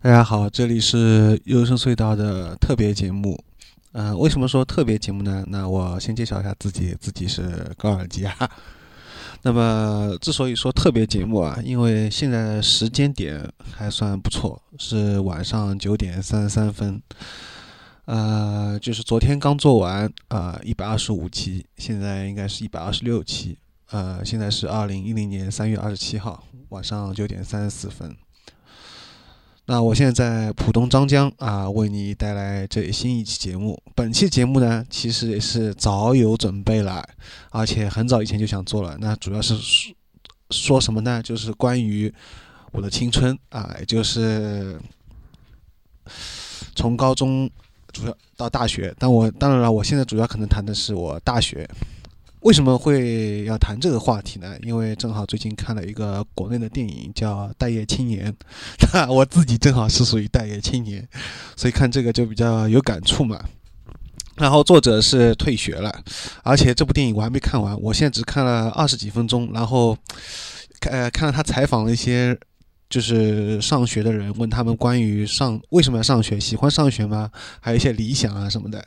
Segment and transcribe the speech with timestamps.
[0.00, 3.36] 大家好，这里是优声隧道的特别节目。
[3.90, 5.44] 呃，为什么说特别节目呢？
[5.48, 8.32] 那我先介绍一下自己，自己是高尔基啊。
[9.42, 17.02] 那么，之所以说特别节目啊，因为现在时间点还算不错，是晚上九点三十三分。
[18.04, 23.58] 呃，就是昨天刚做完啊，一百二十五期，现在应该是一百二十六期。
[23.90, 28.16] 呃，现在是二零一零年三月二十七号晚上九点三十四分。
[29.70, 33.78] 那我现在在浦东张江啊，为你带来这新一期节目。
[33.94, 37.06] 本期节目呢，其实也是早有准备了，
[37.50, 38.96] 而且很早以前就想做了。
[38.98, 39.94] 那主要是说
[40.48, 41.22] 说什么呢？
[41.22, 42.10] 就是关于
[42.72, 44.80] 我的青春啊，也就是
[46.74, 47.48] 从高中
[47.92, 48.94] 主要到大学。
[48.98, 51.68] 但我当然了，我现在主要可能谈的是我大学。
[52.40, 54.56] 为什么会要谈这个话题呢？
[54.62, 58.32] 因为正好最近看了一个国内的电影，叫《待业青年》，
[59.12, 61.06] 我自己正好是属于待业青年，
[61.56, 63.42] 所以看这个就比较有感触嘛。
[64.36, 65.92] 然后作者是退学了，
[66.42, 69.96] 而且这部电影我还没看完，我现在只看了二十几分钟，然后
[70.82, 72.38] 呃看了他采访了一些。
[72.88, 77.30] 就是上学的人问他们关于上为什么要上学，喜欢上学吗？
[77.60, 78.82] 还有一些理想啊什么的，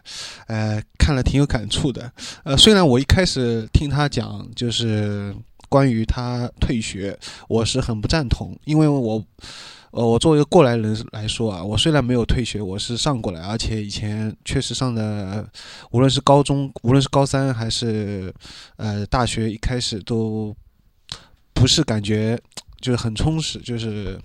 [0.47, 2.11] 呃，看了挺有感触的。
[2.43, 5.35] 呃，虽然我一开始听他讲就是
[5.69, 9.23] 关于他退学，我是很不赞同，因为我，
[9.91, 15.47] 呃，我作为一个过来人来说啊，我虽然没有退学，我是上过来，而且以前确实上的，
[15.91, 18.33] 无论是高中，无论是高三还是
[18.77, 20.55] 呃大学，一开始都
[21.53, 22.39] 不是感觉。
[22.81, 24.19] 就是很充实，就是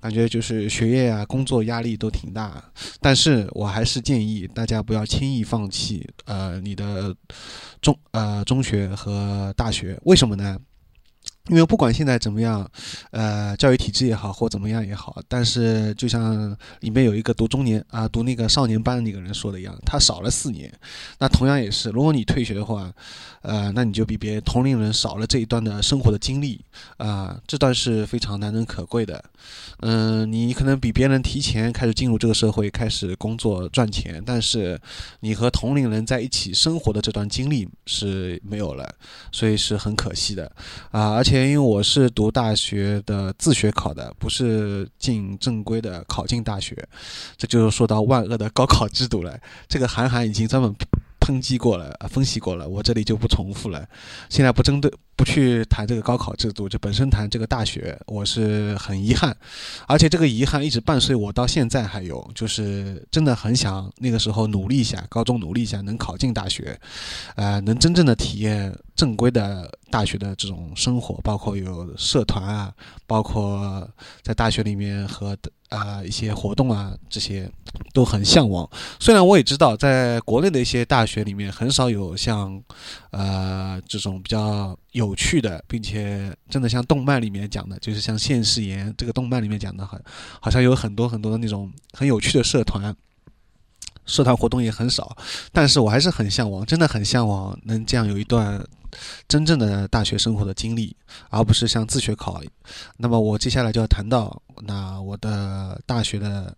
[0.00, 2.62] 感觉就是学业啊、工作压力都挺大，
[3.00, 7.16] 但是我还是建议大家不要轻易放弃呃你的
[7.80, 10.58] 中呃中学和大学，为什么呢？
[11.50, 12.66] 因为不管现在怎么样，
[13.10, 20.72] 呃，教育体制也好，或怎么样也好，但是就像里面有一个读中年啊，读那个少年班的那个人说的一样，他少了四年。
[21.18, 22.90] 那同样也是，如果你退学的话，
[23.42, 26.64] 呃，那你就比别同龄人少了这一段的生活的经历
[26.96, 29.22] 啊，这段是非常难能可贵的。
[29.80, 34.80] 嗯，你可能比别人提前开始进入这个社会，开始工作赚钱，但是
[35.20, 38.90] 你和同龄人在一起生活的这段经历是没有了，
[39.30, 40.50] 所以是很可惜的
[40.90, 41.33] 啊，而且。
[41.42, 46.76] 因为我是读大学的自学考的，不是进正规的考进大学，
[47.36, 49.38] 这就是说到万恶的高考制度了。
[49.68, 50.74] 这个韩寒已经专门
[51.20, 53.86] 抨击过了，分析过了，我这里就不重复了。
[54.28, 54.92] 现在不针对。
[55.16, 59.36] 不去谈这个高考制度，就本身谈这个大学，我是很遗憾，
[59.86, 66.78] 而且这个遗憾一直伴随我到现在，还有就是真的很想那个时候努力一下，高中努力一下，能考进大学，
[67.36, 72.72] 呃，能真正的体验正规的大学的这种生活，包括有社团啊，
[73.06, 73.88] 包括
[74.22, 75.36] 在大学里面和
[75.68, 77.48] 啊一些活动啊，这些
[77.92, 78.68] 都很向往。
[78.98, 82.60] 虽然我也知道，在国内的一些大学里面，很少有像
[83.10, 84.76] 呃这种比较。
[84.94, 89.98] 有趣的，并且真的像动漫里面讲的，就是像《现世言》这个动漫里面讲的，好，
[90.40, 92.94] 好像有很多很多的那种很有趣的社团，
[94.06, 95.16] 社团活动也很少。
[95.52, 98.64] 但是我还是很向往，真的很向往能这样有一段
[99.26, 100.96] 真正的大学生活的经历，
[101.28, 102.40] 而不是像自学考。
[102.96, 106.56] 那么我接下来就要谈到，那我的大学的，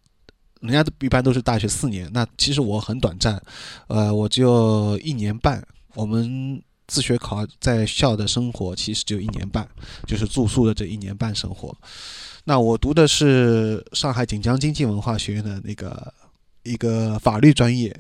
[0.60, 3.42] 人家一般都是大学四年，那其实我很短暂，
[3.86, 5.66] 呃，我只有一年半。
[5.94, 6.62] 我们。
[6.86, 9.66] 自学考在校的生活其实只有一年半，
[10.06, 11.76] 就是住宿的这一年半生活。
[12.44, 16.12] 那我读的是上海锦江经济文化学院的那个
[16.62, 17.94] 一个法律专业。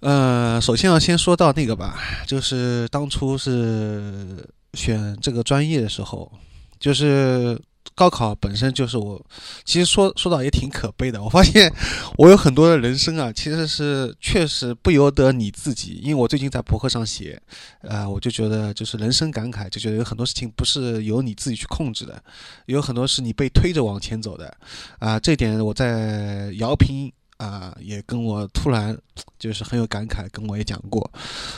[0.00, 6.30] 呃，首先要先说到那个吧，就是当初是选这个专业的时候，
[6.78, 7.60] 就是。
[7.94, 9.20] 高考本身就是我，
[9.64, 11.20] 其实说说到也挺可悲的。
[11.24, 11.72] 我发现
[12.16, 16.00] 我有很多的人生啊，其实是确实不由得你自己。
[16.02, 17.40] 因为我最近在博客上写，
[17.82, 22.22] 呃，我就觉得就是人生感慨，就觉得有很多事情不是由你自己去控制的，
[22.66, 24.56] 有很多是你被推着往前走的。
[24.98, 28.96] 啊，这点我在姚平啊也跟我突然
[29.38, 31.10] 就是很有感慨，跟我也讲过。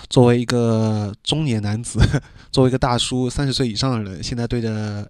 [0.09, 2.01] 作为一个中年男子，
[2.51, 5.07] 作为一个大叔，三十岁以上的人，现在对着。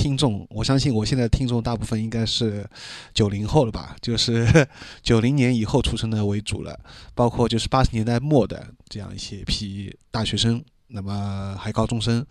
[0.00, 2.64] 听众，我相信我现在听众大部分应该是
[3.12, 4.66] 九零后了吧， 就是
[5.02, 6.78] 九零年以后出生的为主了，
[7.16, 12.24] 包括就是八十年代末的这样一些批大学生，那么还高中生，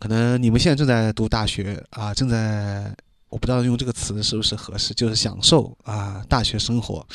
[0.00, 2.92] 可能你们现在正在读大学啊，正在
[3.28, 7.06] 我不知道用这个词是不是合适，就是享受啊大学生活，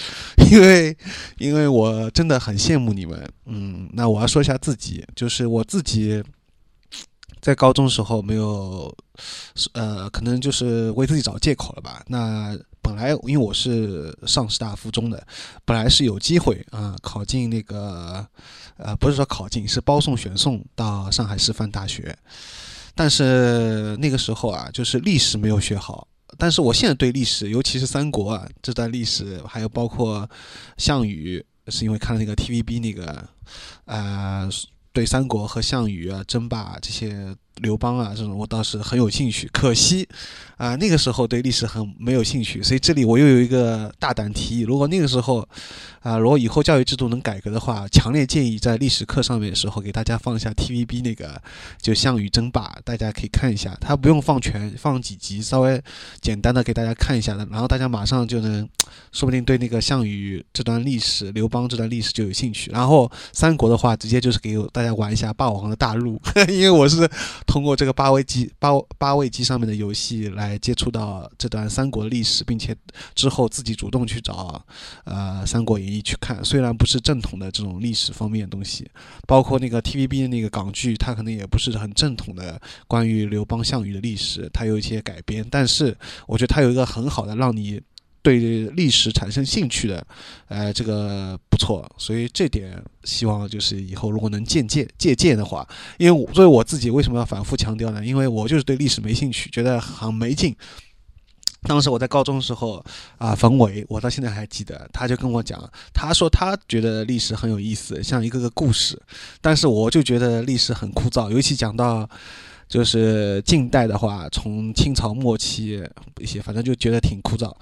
[0.50, 0.98] 因为
[1.38, 6.24] 因为我真的很羡慕你们，嗯，那我要说一下自己，就是我自己
[7.42, 8.96] 在高中时候没有。
[9.74, 12.04] 呃，可能就是为自己找借口了吧。
[12.08, 15.26] 那本来因为我是上师大附中的，
[15.64, 18.28] 本来是有机会啊考进那个，
[18.78, 22.16] 呃，不是说考进，是包送选送到上海师范大学。
[22.96, 26.08] 但是那个时候啊，就是历史没有学好。
[26.38, 30.30] 但是我现在对历史，尤其是三国啊这段历史，还有包括
[30.78, 33.30] 项羽，是因为看了那个 TVB 那个，
[33.86, 34.50] 呃，
[34.92, 37.36] 对三国和项羽啊争霸这些。
[37.62, 40.08] 刘邦啊，这种我倒是很有兴趣，可惜，
[40.58, 45.48] 啊，那个时候对历史很没有兴趣，所以这里我又有一个大胆提议：如果那个时候，
[46.02, 51.40] 啊，如果以后教育制度能改革的话，强烈建议在历史课上面的时候给大家放一下 TVB 那个
[51.82, 55.82] 就项羽争霸，大家可以看一下，他不用放全，放几集，稍微
[56.20, 58.68] 简单的给大家看一下的，然后大家马上就能，
[59.12, 62.72] 说不定对那个项羽这段历史、刘邦这段历史就有兴趣。
[62.72, 67.08] 然后三国的话，直接就是给大家玩一下霸王的大陆， 因为我是。
[67.46, 72.76] 通过这个八位机八八位机上面的游戏来接触到这段三国历史，并且
[73.14, 74.64] 之后自己主动去找
[75.06, 78.90] 呃《三国演义》去看，虽然不是正统的这种历史方面的东西，
[79.28, 85.98] 包括那个 TVB 的那个港剧，它可能也不是很正统的关于刘邦、项羽的历史，它有一些改编，但是
[86.28, 87.82] 我觉得它有一个很好的让你。
[88.24, 88.40] 对
[88.70, 90.08] 历史产生兴趣的，
[90.48, 95.68] 呃，这个不错，所以这点希望就是以后如果能借鉴借鉴的话，
[95.98, 98.04] 因为我作为我自己为什么要反复强调呢？
[98.04, 100.56] 因为我就是对历史没兴趣，觉得很没劲。
[101.64, 102.84] 当时我在高中的时候
[103.18, 105.62] 啊，冯伟，我到现在还记得，他就跟我讲，
[105.94, 108.98] 他说他觉得历史很有意思，像一个个故事，
[109.42, 112.10] 但是我就觉得历史很枯燥，尤其讲到。
[112.74, 115.80] 就是近代的话，从清朝末期
[116.20, 117.54] 一些，反正就觉得挺枯燥。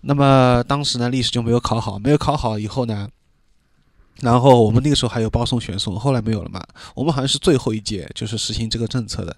[0.00, 3.08] 那么当时呢，历史就没有考好，没有考好以后呢，
[4.18, 6.66] 然后我们那个时候还有包送选送，后来没有了嘛。
[6.96, 9.36] 我们好像是最后一届就是实行这个政策的，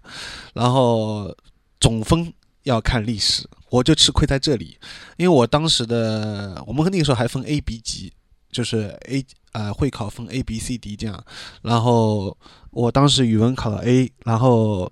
[0.55, 1.31] 然后
[1.79, 2.33] 总分
[2.63, 4.79] 要看历史，我就吃亏在这里，
[5.19, 8.11] 因为我当时的我们那个时候还分 A、B 级，
[8.51, 9.23] 就是 A
[9.53, 11.23] 呃会考分 A、B、C、D 这样，
[11.61, 12.35] 然后
[12.71, 14.91] 我当时语文考了 A，然后。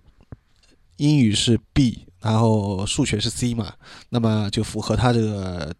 [0.96, 3.72] 英语是 B，然后数学是 C 嘛，
[4.08, 5.74] 那么就符合他这个，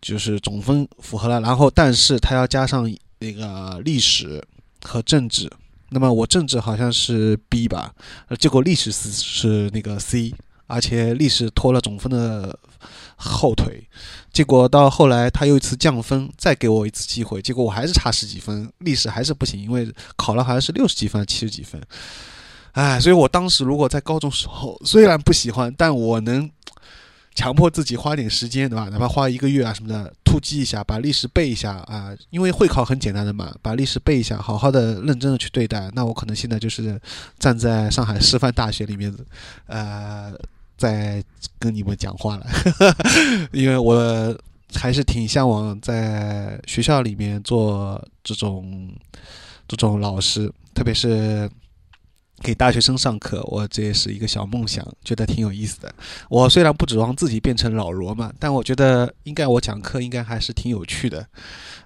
[0.00, 1.40] 就是总分符合了。
[1.40, 4.42] 然后，但是他要加上那个历史
[4.82, 5.50] 和政治，
[5.88, 7.94] 那么我政治好像是 B 吧，
[8.38, 10.34] 结果历史是是那个 C，
[10.66, 12.58] 而且历史拖了总分的
[13.16, 13.88] 后腿。
[14.32, 21.80] 结果到后来他又一次降分，再给我一次机会，结果我还是差十几分，历史还是不行，因为考了好像是六十几分、七十几分。
[22.74, 26.50] 哎，所以我当时如果在高中时候，虽然不喜欢，但我能
[27.32, 28.88] 强迫自己花点时间，对吧？
[28.90, 32.12] 哪怕花一个月啊什么的，突击一下，把历史背一下啊。
[32.30, 35.88] 因为会考很简单的嘛，把历史背一下，好好的、认真的去对待。
[35.94, 37.00] 那我可能现在就是
[37.38, 39.14] 站在上海师范大学里面，
[39.66, 40.32] 呃，
[40.76, 41.22] 在
[41.60, 42.46] 跟你们讲话了，
[43.52, 44.36] 因为我
[44.74, 48.92] 还是挺向往在学校里面做这种
[49.68, 51.48] 这种老师，特别是。
[52.44, 55.92] 给大学生上课，我这也是一个小梦想，觉得挺有意思的。
[56.28, 61.26] 我虽然不指望自己变成老罗嘛，但我觉得应该我讲课应该还是挺有趣的，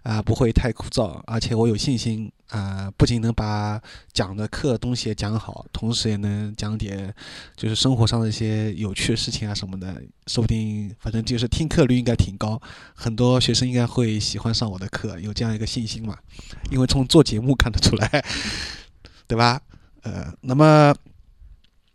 [0.03, 3.81] 啊，不会太枯燥，而且我有信心啊，不仅能把
[4.13, 7.15] 讲的课东西也讲好，同时也能讲点
[7.55, 12.61] 就是生活上的一些有趣的事情啊什么的，说不定反正就是听课率应该挺高，
[12.95, 16.19] 很多学生应该会喜欢上我的课，有这样一个信心嘛，
[16.73, 18.25] 因为从做节目看得出来，
[19.29, 19.61] 对吧？
[20.09, 20.95] 呃，那么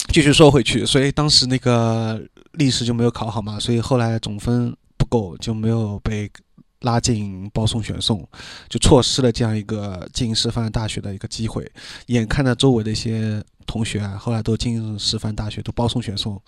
[0.10, 6.30] 继续说回去，所以当时那个历史就没有考好嘛，所以后来总分不够，就没有被。
[6.84, 8.26] 拉进包送选送，
[8.70, 11.70] 就错失了这样一个进师范大学的一个机会。
[12.06, 16.40] 眼看着周围的一些同学啊，后来都进入师范大学，都包送选送，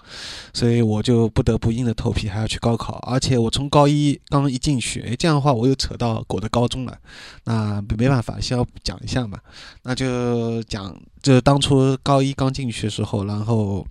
[0.54, 2.98] 所以我就不得不硬着头皮还要去高考。
[3.08, 6.98] 而且我从高一刚一进去，哎，这样的话我又扯到我的高中了。
[7.46, 9.40] 那没办法，先要讲一下嘛。
[9.84, 13.88] 那就讲，就当初高一刚进去的时候，然后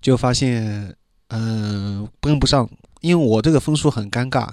[0.00, 0.96] 就发现，
[1.28, 2.68] 嗯，跟不上。
[3.00, 4.46] 因为我这个分数很尴尬，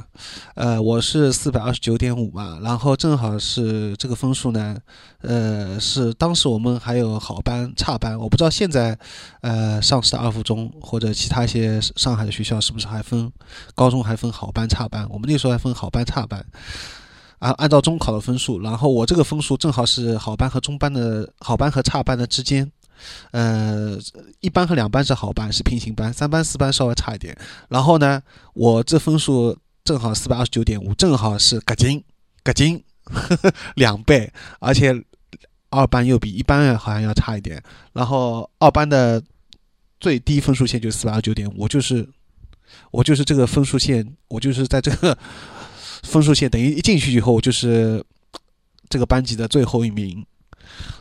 [0.56, 4.78] 呃，我是四百二十九点五嘛，然后正好是这个分数呢，
[5.22, 8.98] 呃，是当时我们还有好班差班，我不知道现在，
[9.42, 13.30] 呃，上师大二附中或者其他一些上海的学校是不是还分
[13.76, 15.06] 高中还分好班差班？
[15.10, 16.46] 我们那时候还分好班差班，
[17.40, 22.72] 啊，按照中考的分数，然后我这个分数正好是好班和中班的好班和差班的之间。
[23.32, 23.98] 呃，
[24.40, 27.38] 一班和两班是好班，是平行班，三班四班稍微差一点。
[27.70, 28.22] 然后呢，
[28.54, 32.04] 我这分数正好四百二十九点五，正好是个金
[32.44, 32.84] 个金
[33.76, 34.94] 两倍，而且
[35.70, 37.62] 二班又比一班好像要差一点。
[37.94, 39.22] 然后二班的
[40.00, 42.08] 最低分数线就四百二十九点五，就是
[42.92, 45.18] 我就是这个分数线，我就是在这个
[46.04, 48.04] 分数线，等于一进去以后，我就是
[48.90, 50.26] 这个班级的最后一名。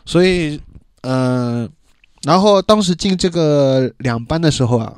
[0.05, 0.61] 所以，
[1.03, 1.69] 嗯，
[2.27, 4.93] 然后当时进这个两班的时候啊，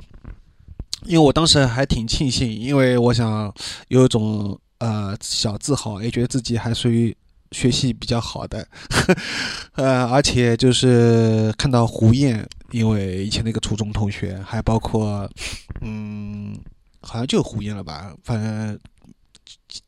[1.04, 3.52] 因为我当时还挺庆幸，因为我想
[3.88, 7.14] 有一种呃小自豪，也觉得自己还属于
[7.52, 8.66] 学习比较好的，
[9.76, 15.30] 呃，而且就是看到胡燕，因为以前那个初中同学，还包括
[15.82, 16.58] 嗯，
[17.02, 18.80] 好像就胡燕了吧，反正。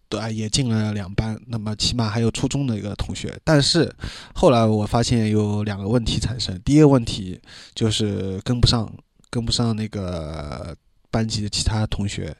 [0.09, 3.33] 对，也进了两班，那么起码还有初中的一个同学。
[3.45, 3.95] 但是
[4.35, 6.61] 后来我发现有两个问题产生。
[6.65, 7.41] 第一个问题
[7.77, 8.93] 就是跟不上，
[9.31, 10.77] 跟不上那个
[11.13, 12.37] 班级的其他同学。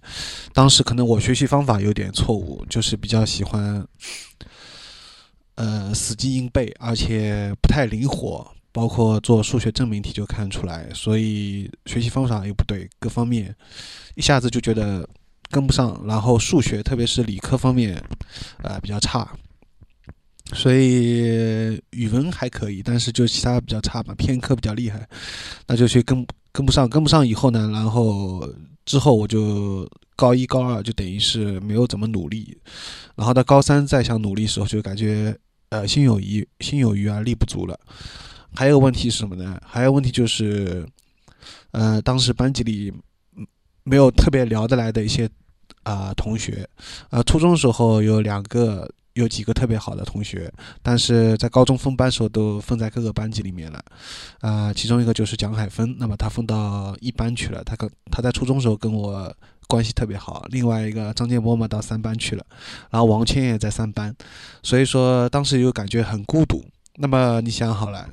[0.53, 3.87] 当时可能我学习方法有点错误，就是比较喜欢，
[5.55, 10.89] 呃，死记硬背，而且不太灵活，包括做数学证明题就看出来。
[10.93, 13.55] 所以学习方法又不对，各方面
[14.17, 15.09] 一下子就觉得。
[15.51, 18.01] 跟不上，然后数学特别是理科方面，
[18.63, 19.29] 呃比较差，
[20.53, 25.07] 所以语文还可以，但是就其他比较差嘛，偏科比较厉害，
[25.67, 28.49] 那就去跟跟不上，跟不上以后呢，然后
[28.85, 32.57] 之后我就高一高二就等于是没有怎么努力，
[33.17, 35.37] 然后到高三再想努力的时候就感觉
[35.71, 37.79] 呃心有余心有余而力不足了。
[38.55, 39.61] 还有问题是什么呢？
[39.65, 40.87] 还有问题就是，
[41.73, 42.93] 呃当时班级里
[43.83, 45.29] 没有特别聊得来的一些。
[45.83, 46.69] 啊，同学，
[47.11, 53.85] 呃，初中的时候有两个，有几个特别好的同学，但是在高中分班时候都分在各个班级里面了，
[54.41, 59.35] 啊，其中一个就是蒋海峰，那么他分到一班去了，他跟他在初中时候跟我
[59.67, 62.45] 关系特别好，另外一个张建波嘛到三班去了，
[62.91, 64.15] 然后王谦也在三班，
[64.63, 66.65] 所以说当时又感觉很孤独。
[66.97, 68.09] 那么你想好了，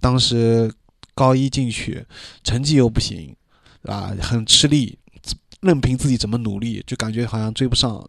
[0.00, 0.72] 当时
[1.14, 2.06] 高一进去，
[2.42, 3.36] 成绩又不行，
[3.82, 4.98] 啊，很吃力。
[5.60, 8.02] 任凭自己怎么努力，就感觉好像追不上，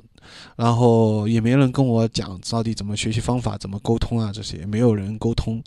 [0.55, 5.61] 然后也没人跟我讲到底怎么学习方法、怎么沟通啊，这些没有人沟通。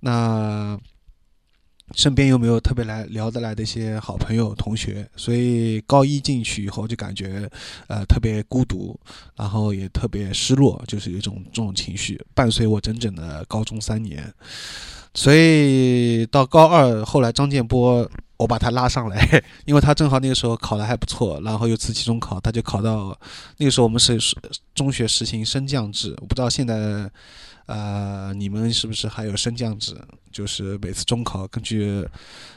[0.00, 0.80] 那
[1.94, 7.46] 身边又没有特别来聊得来的一些好朋友、同学，所以高一进去以后就感觉
[7.88, 8.98] 呃特别孤独，
[9.36, 14.32] 然后也特别失落，就是有一种这种情绪伴随我整整的高中三年。
[15.12, 18.10] 所以到高二后来，张建波。
[18.40, 23.14] 我把他拉上来，因为他正好那个时候考的还不错，然后又次期中考，他就考到
[23.58, 24.18] 那个时候我们是
[24.74, 27.10] 中学实行升降制，我不知道现在，
[27.66, 29.94] 呃，你们是不是还有升降制？
[30.32, 32.02] 就是每次中考根据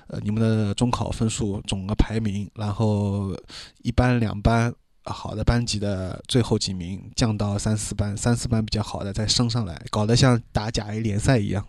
[0.08, 3.36] 呃你们的中考分数总的排名，然后
[3.82, 4.74] 一班两班
[5.04, 11.68] 好的班级的最后几名降到三四班，三四班比较好的再升上来，搞得像打甲 A 联赛一样。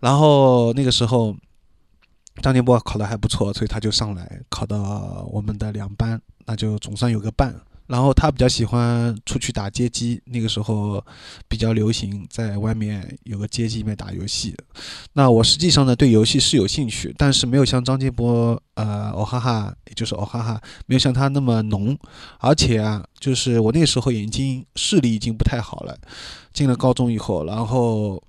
[0.00, 1.36] 然后那个时候。
[2.40, 7.54] 张建波考得还不错，所以他就上来考到我们的两班，那就总算有个伴。
[7.88, 11.04] 然后他比较喜欢出去打街机，那个时候
[11.46, 14.56] 比较流行在外面有个街机里面打游戏。
[15.12, 21.98] 那我实际上呢对游戏是有兴趣，但是没有像张建波，呃，哦哈哈，也就是哦哈哈，没有像他那么浓。
[22.38, 25.98] 而且啊，就是我那时候眼睛视力已经不太好了，
[26.54, 28.22] 进了高中以后，然后。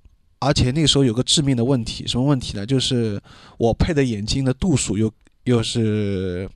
[0.44, 2.66] 而且那个时候有个致命的问题，什么问题呢？
[2.66, 3.20] 就是
[3.58, 5.10] 我配的眼镜的度数又
[5.44, 6.48] 又是，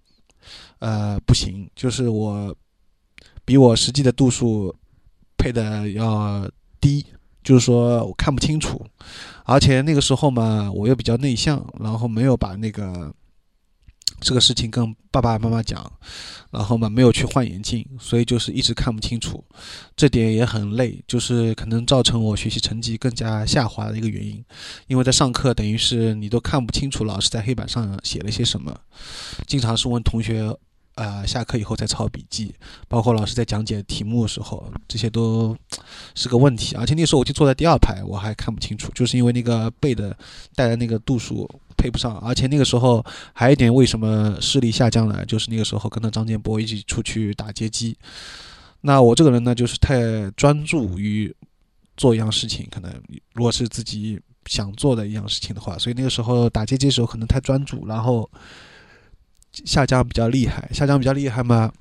[0.79, 2.55] 呃，不行，就是我
[3.45, 4.75] 比我实际的度数
[5.37, 6.49] 配的要
[6.81, 7.05] 低，
[7.43, 8.85] 就是说我看不清楚。
[9.45, 13.13] 而且那个时候嘛，我又比较内向，然后没有把那个。
[14.21, 15.91] 这个事情跟爸爸妈妈讲，
[16.51, 19.45] 然后嘛没有去换眼镜，所以就是一直看不清楚，
[19.97, 24.45] 这点也很累，就是可能造成我学习成绩更加下滑的一个原因。
[24.89, 28.77] 因为在上课等于是你都看不清楚老师在黑板上写了些什么，
[29.47, 30.53] 经常是问同学，
[30.97, 32.53] 呃下课以后再抄笔记，
[32.89, 35.57] 包括老师在讲解题目的时候，这些都
[36.15, 36.75] 是个问题。
[36.75, 40.17] 而且那时候我就坐在第二排，我还看不清楚，就是因为那个背的
[40.57, 41.49] 带的那个度数。
[41.79, 45.25] 配不上，而且那个时候还有一点，为什么视力下降了？
[45.25, 47.97] 就是那个时候跟着张建波一起出去打街机。
[48.81, 51.35] 那我这个人呢，就是太专注于
[51.97, 52.93] 做一样事情，可能
[53.33, 58.29] 如果是自己想做的一样事情的话，所以那个时候打街机的时候可能太专注，然后
[59.53, 61.73] 下降比较厉害，下降比较厉害嘛，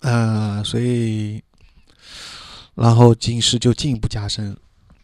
[0.00, 1.42] 呃，所以
[2.74, 4.56] 然后近视就进一步加深，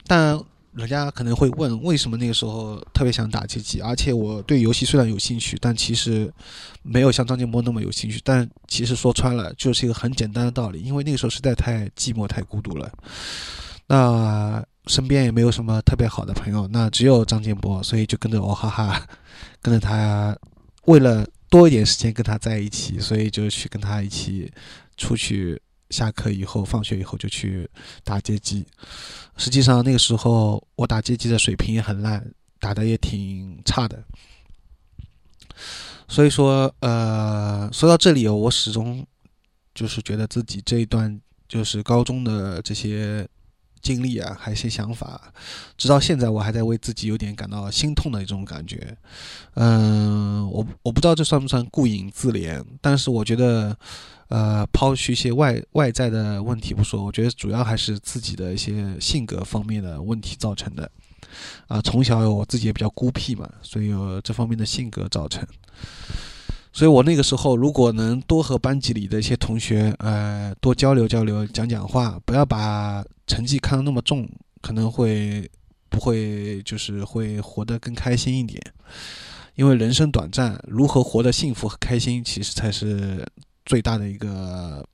[0.06, 0.42] 但。
[0.76, 3.80] 人家可能会问，为什么那个时候特别想打街机？
[3.80, 6.30] 而且我对游戏虽然有兴趣，但其实
[6.82, 8.20] 没有像张建波那么有兴趣。
[8.22, 12.92] 但其实说穿了，就是一个很简单的道理，因为那个时候实在太寂寞、太孤独了。
[13.86, 19.06] 那身边也没有什么特别好的朋友，那只有张建波，所以就跟着我哈哈，
[19.62, 20.36] 跟着他，
[20.84, 24.52] 为了多一点时间跟他在一起，所以就去跟他一起
[24.98, 25.58] 出去。
[25.90, 27.70] 下课以后，放学以后就去
[28.02, 28.66] 打街机。
[29.36, 34.02] 实际上那个时候我打街机的水平也很烂，打的也挺差的。
[36.08, 39.06] 所以说，呃，说到这里，我始终
[39.74, 43.28] 就是觉得自己这一段就是高中的这些。
[43.82, 45.32] 经历啊，还有一些想法，
[45.76, 48.96] 直到现在我还在为自己有点感到心痛的一种感觉。
[49.54, 53.78] 嗯，我我不知道这算不算顾影自怜，但是我觉得，
[54.28, 60.90] 呃，抛去一些外外在的问题不说，我觉得主要还是自己的一些性格方面的问题造成的。
[61.68, 65.46] 啊，从小我自己也比较孤僻嘛，所以有这方面的性格造成。
[66.72, 74.28] 所以我那个时候，如果能多和班级里的一些同学，呃，多交流交流，讲讲话，不要把成绩看得那么重，
[74.60, 75.50] 可能会
[75.88, 78.62] 不会就是会活得更开心一点。
[79.54, 83.26] 因为人生短暂，如何活得幸福和开心，其实才是
[83.66, 84.88] 最大的一个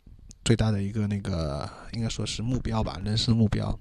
[0.45, 3.79] 最大的一个那个，应该说是目标吧，人生目标。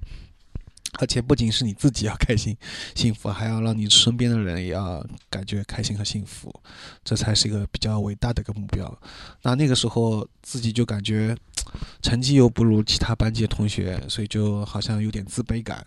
[0.99, 2.55] 而且不仅是你自己要开心、
[2.95, 6.53] 幸福，还要让你身边的人也要感觉开心和幸福，
[7.01, 9.01] 这才是一个比较伟大的一个目标。
[9.41, 11.35] 那那个时候自己就感觉
[12.01, 15.83] 成绩又不如其他班级的同学，所以就好像有点自卑感。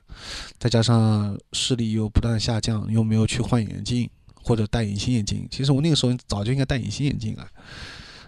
[0.59, 4.09] 再加上视力又不断下降，又没有去换眼镜
[4.43, 5.47] 或者戴隐形眼镜。
[5.51, 7.47] 其实我那个时候早就应该戴隐形眼镜了，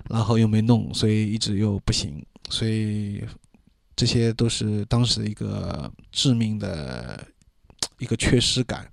[0.08, 3.24] 然后又没弄，所以一直又不行，所以。
[3.98, 7.26] 这些都是当时一个致命的
[7.98, 8.86] 一个缺失感，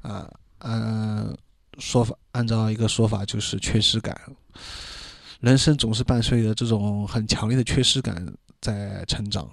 [0.00, 0.26] 啊，
[0.60, 1.36] 嗯，
[1.76, 4.18] 说法按照一个说法就是缺失感，
[5.40, 8.26] 人生总是伴随着这种很强烈的缺失感
[8.58, 9.46] 在成长。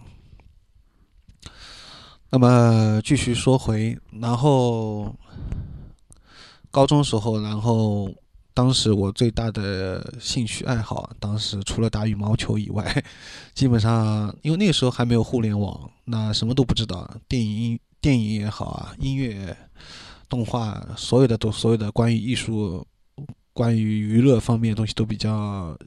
[2.30, 5.14] 那么继续说回，然后
[6.72, 8.10] 高中时候，然后。
[8.56, 13.04] 当时我最大的兴趣爱好，当时除了打羽毛球以外，
[13.54, 19.56] 基本上因为那时候还没有互联网，那什么都不知道，电影、电影也好啊，音乐、
[20.30, 22.88] 动画，所有的都所有的关于艺术、
[23.52, 25.78] 关于娱乐方面的东西都比较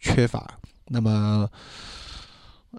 [0.00, 0.58] 缺乏。
[0.88, 1.48] 那么，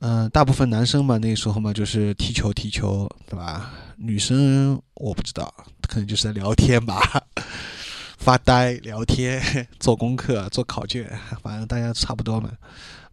[0.02, 3.72] 嗯，大部分男生嘛，那时候嘛就是踢球、踢球，对吧？
[3.96, 5.54] 女生我不知道，
[5.88, 7.26] 可能就是在聊天吧。
[8.18, 9.42] 发呆、聊天、
[9.80, 11.10] 做功课、做考卷，
[11.42, 12.52] 反正大家差不多嘛。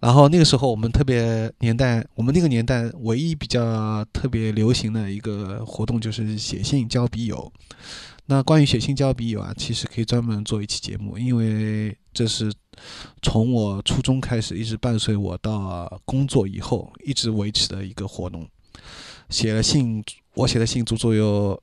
[0.01, 7.53] 然后那个时候我们特别年代，我们那个年代唯一比较特别流行的一个活动就是写信交笔友。
[8.27, 12.53] 那关于写信交笔友啊，其实可以专门做一期节目，因为这是
[13.21, 18.49] 从我初中开始一直伴随我到工作以后一直维持的一个活动。
[19.29, 20.03] 写了信，
[20.35, 21.61] 我写的信足足有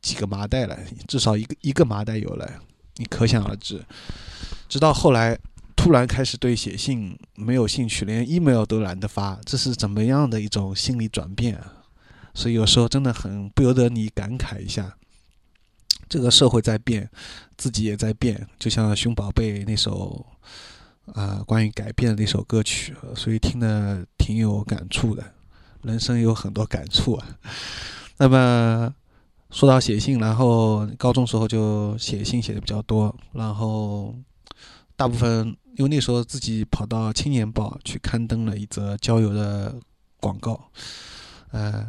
[0.00, 2.50] 几个麻袋了，至少一个一个麻袋有了。
[2.96, 3.84] 你可想而知，
[4.68, 5.38] 直到后来
[5.76, 11.72] 突然开始对写信没有兴趣，连 email 都懒得发，这是怎么样的一种心理转变啊？
[12.34, 14.96] 所以有时候真的很不由得你感慨一下，
[16.08, 17.10] 这个社会在变，
[17.56, 18.46] 自己也在变。
[18.58, 20.24] 就像熊宝贝那首
[21.12, 25.22] 啊关于改变的那首歌曲，所以听得挺有感触的，
[25.82, 27.26] 人生有很多感触啊。
[28.16, 28.94] 那么。
[29.50, 34.14] 说到写信，然后高中时候就写信写的比较多，然后
[34.96, 39.74] 大部分因为那时候自己跑到《青年报》去刊登了一则交友的
[40.20, 40.68] 广告，
[41.52, 41.86] 呃，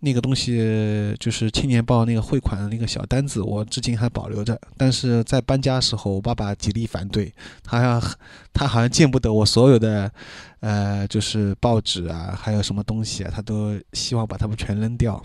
[0.00, 4.60] 那个东西就是《青年报》那个汇款的那个小单子，我至今还保留着。
[4.76, 7.32] 但是在搬家时候，我爸爸极力反对，
[7.62, 8.00] 他要
[8.52, 10.10] 他好像见不得我所有的
[10.60, 15.22] 呃，就是报纸啊，还有什么东西啊，他都希望把它们全扔掉。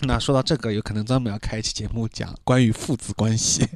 [0.00, 3.68] 那说到这个，有可能专门要开一期节目讲关于父子关系。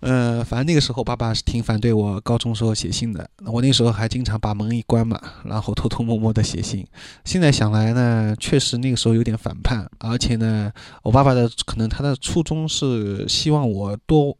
[0.00, 3.28] 呃，反正那个时候爸爸是挺反对我高中时候写信的。
[3.46, 6.86] 我那时候还经常把门一关嘛，然后偷偷摸摸的写信。
[7.24, 10.70] 现在想来呢，确实那个时候有点反叛，而且呢，
[11.02, 14.36] 我爸爸的可能他的初衷是希望我多，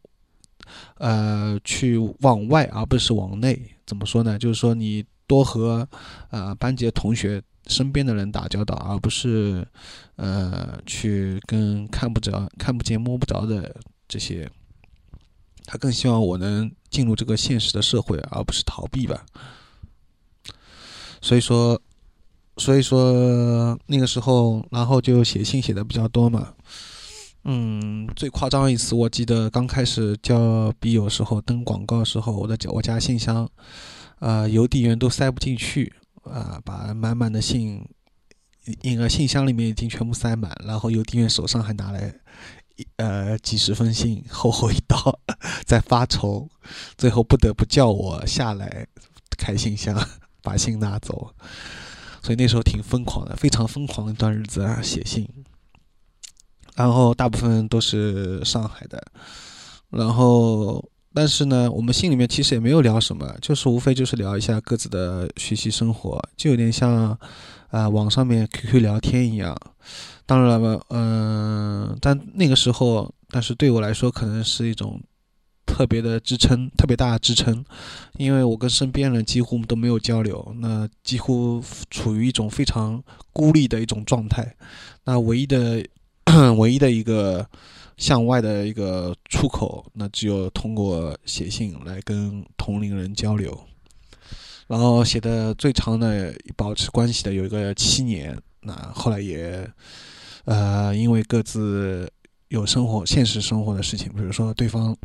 [0.98, 3.58] 呃，去往外而不是往内。
[3.86, 4.38] 怎么说呢？
[4.38, 5.88] 就是说你多和
[6.30, 7.42] 呃班级的同学。
[7.66, 9.66] 身边的人打交道，而不是，
[10.16, 13.76] 呃，去跟看不着、看不见、摸不着的
[14.08, 14.50] 这些。
[15.64, 19.26] 他更希望我能进入这个现实的社会，而不是逃避吧。
[21.20, 21.80] 所以说，
[22.56, 26.54] 所以说那个时候，然后就写信写的比较多嘛。
[27.42, 33.48] 嗯，最夸张一次，我记得刚开始交笔友时候登广告时候，我的我家信箱，
[34.20, 35.92] 呃，邮递员都塞不进去。
[36.30, 37.88] 啊，把满满的信
[38.82, 42.14] 那个信箱里面已经全部塞满，然后邮递员手上还拿来
[42.96, 45.18] 呃几十封信，厚厚一沓，
[45.64, 46.48] 在发愁，
[46.98, 48.86] 最后不得不叫我下来
[49.38, 49.96] 开信箱，
[50.42, 51.34] 把信拿走。
[52.22, 55.28] 所以那时候挺疯狂的，非常疯狂的一段日子啊，写信。
[56.74, 59.00] 然后大部分都是上海的，
[59.90, 60.84] 然后
[61.16, 67.18] 但是呢，我们信里面其实也没有聊什么，就是无非就是聊一下各自的学习生活，就有点像
[67.70, 69.56] 啊网上面 QQ 聊天一样。
[70.26, 75.00] 当然了，嗯，但那个时候，但是对我来说可能是一种
[75.64, 77.64] 特别的支撑，特别大的支撑，
[78.18, 83.02] 因为我跟身边人几乎都没有交流，那几乎处于一种非常
[83.32, 84.54] 孤立的一种状态，
[85.06, 85.82] 那唯一的。
[86.58, 87.46] 唯一的一个
[87.96, 93.58] 向外的一个出口，那只有通过写信来跟同龄人交流。
[94.66, 99.68] 然后写的最长的保持关系的有一个七年，那后来也
[100.44, 102.10] 呃因为各自
[102.48, 104.96] 有生活现实生活的事情，比如说对方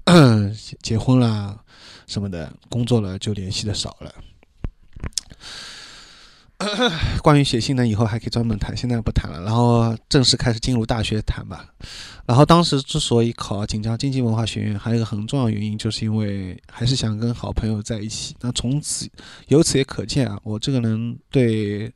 [0.81, 1.63] 结婚啦
[2.07, 4.13] 什么的，工作了就联系的少了。
[7.21, 9.41] 关于写信呢，以后还可以专门谈，现在不谈了。
[9.43, 11.65] 然后正式开始进入大学谈吧。
[12.25, 18.35] 然后当时之所以考锦江经济文化学院，还有一个很重要原因，就是因为还是想跟好朋友在一起。
[18.41, 19.09] 那从此
[19.47, 21.91] 由此也可见啊，我这个人对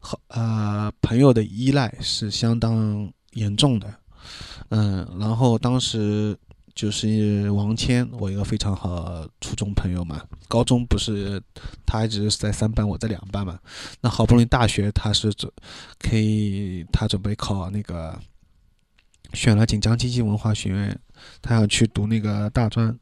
[0.00, 3.94] 好啊朋友的依赖是相当严重的。
[4.70, 6.36] 嗯，然后当时。
[6.76, 10.22] 就是王谦，我一个非常好初中朋友嘛。
[10.46, 11.42] 高中不是
[11.86, 13.58] 他一直是在三班，我在两班嘛。
[14.02, 15.50] 那好不容易大学他是准
[15.98, 18.20] 可以，他准备考那个，
[19.32, 21.00] 选了锦江经济文化学院，
[21.40, 22.94] 他要去读那个大专。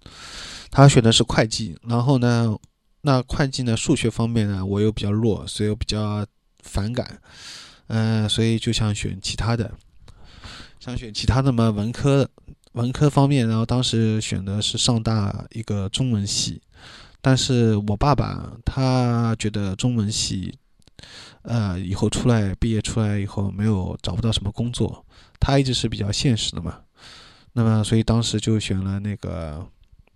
[0.70, 2.56] 他选的是会计，然后呢，
[3.00, 6.24] 那会计呢数学方面呢我又比较弱，所以我比较
[6.62, 7.20] 反感。
[7.88, 9.68] 嗯，所以就想选其他的，
[10.78, 12.30] 想选其他的嘛文科。
[12.74, 16.60] 文科方面，然后当时选的是上大一个中文系，
[17.20, 20.58] 但是我爸爸他觉得中文系，
[21.42, 25.06] 呃，以后出来毕业出来以后没有找不到什么工作，
[25.38, 26.80] 他一直是比较现实的嘛，
[27.52, 29.66] 那么所以当时就选了那个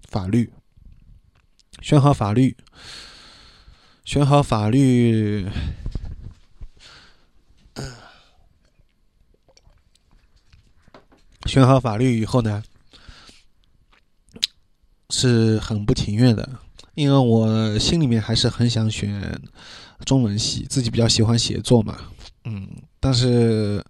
[0.09, 0.51] 法律，
[1.81, 2.57] 选好法律，
[4.05, 5.47] 选好法律。
[11.49, 12.63] 选好法律以后呢，
[15.11, 16.47] 是很不情愿的，
[16.95, 19.41] 因为我心里面还是很想选
[20.05, 21.99] 中文系，自己比较喜欢写作嘛，
[22.45, 22.69] 嗯，
[23.01, 23.83] 但是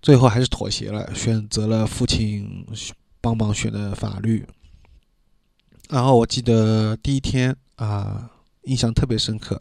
[0.00, 2.66] 最后还是妥协了，选择了父亲
[3.20, 4.46] 帮忙选的法律。
[5.90, 8.30] 然后我记得第一天啊，
[8.62, 9.60] 印象特别深刻，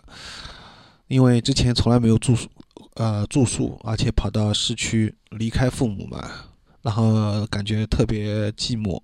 [1.08, 2.50] 因为之前从来没有住宿，
[2.96, 6.53] 呃，住宿，而且跑到市区，离开父母嘛。
[6.84, 9.02] 然后感觉特别寂寞，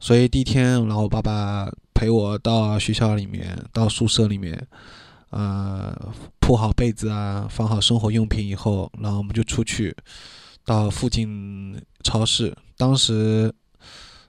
[0.00, 4.66] 所以第一天，然后爸爸陪我到学校里面，到宿舍里面，
[5.28, 5.94] 呃，
[6.40, 9.94] 铺好被子啊，放好生活用品以后，然后我们就出去
[10.64, 12.56] 到附近超市。
[12.78, 13.52] 当时，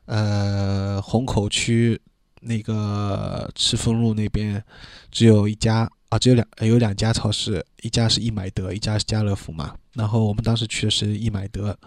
[0.05, 1.97] 呃，虹口区
[2.41, 4.61] 那个赤峰路那边
[5.09, 9.73] 只有一家啊，只有两有两家超市，一家是易买得，一家是家乐福嘛。
[9.93, 11.77] 然后我们当时去的是易买得。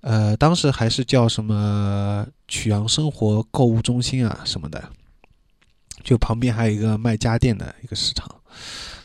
[0.00, 4.90] 呃，当时还是叫什么曲阳生活购物中心啊什么的，
[6.04, 8.40] 就旁边还有一个卖家电的一个市场，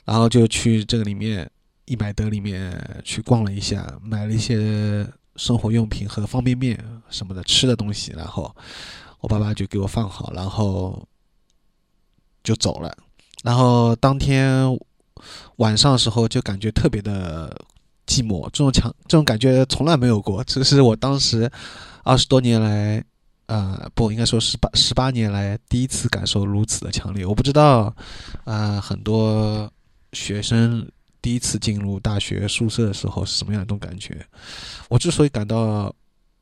[0.05, 1.49] 然后就去这个里面
[1.85, 6.77] 易买得里面去逛了一下，买了一些生活用品和方便面
[7.09, 8.55] 什么的吃的东西，然后
[9.19, 11.07] 我爸爸就给我放好，然后
[12.43, 12.95] 就走了。
[13.43, 14.77] 然后当天
[15.55, 17.65] 晚上时候就感觉特别的。
[18.05, 21.49] 寂寞这种强这种感觉从来没有过，这是我当时
[22.03, 23.03] 二十多年来，
[23.45, 27.25] 呃，不应该说十八十八年来第一次感受如此的强烈。
[27.25, 27.95] 我不知道，
[28.43, 29.71] 啊，很多
[30.11, 30.85] 学生
[31.21, 34.25] 第一次进入大学宿舍的时候是什么样一种感觉。
[34.89, 35.95] 我之所以感到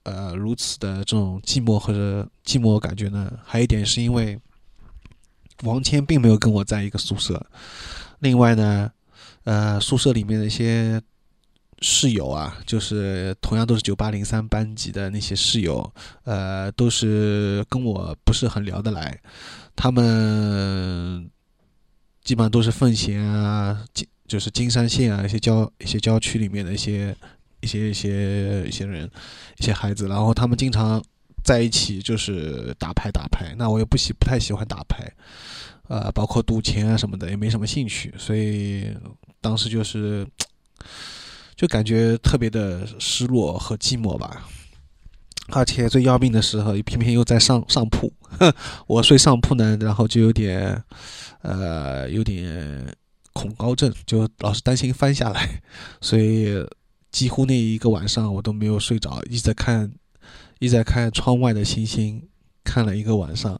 [0.04, 4.40] 呃如此的这种寂寞或者寂寞感觉呢，还有一点是因为
[5.62, 7.46] 王谦并没有跟我在一个宿舍。
[8.18, 8.92] 另外呢，
[9.44, 11.00] 呃，宿舍里面的一些。
[11.82, 15.92] 室友啊，就是同样都是九八零三班级的那些室友，
[16.26, 19.20] 呃，都是跟我不是很聊得来。
[19.76, 21.28] 他们
[22.24, 23.84] 基本上都是奉贤啊，
[24.28, 27.16] 就是金山县啊一些郊一些郊区里面的一些
[27.62, 29.10] 一些一些一些人，
[29.58, 30.08] 一些孩子。
[30.08, 31.04] 然后他们经常
[31.44, 35.12] 在一起就是打牌打牌，那我也不喜不太喜欢打牌，
[35.88, 38.96] 呃，包括赌钱啊什么的也没什么兴趣，所以
[39.42, 40.28] 当时就是。
[41.62, 44.50] 就感觉特别的失落和寂寞吧。
[45.50, 48.12] 而且最要命的时候，偏偏又在上上铺，
[48.88, 50.84] 我睡上铺呢，然后就有点，
[51.44, 52.84] 呃，有点
[53.34, 55.62] 恐高症，就老是担心翻下来，
[56.02, 56.66] 所以
[57.12, 59.92] 几乎那一个晚上我都没有睡着，一直在看，
[60.58, 62.28] 一直在看窗外的星星，
[62.64, 63.56] 看了一个晚上。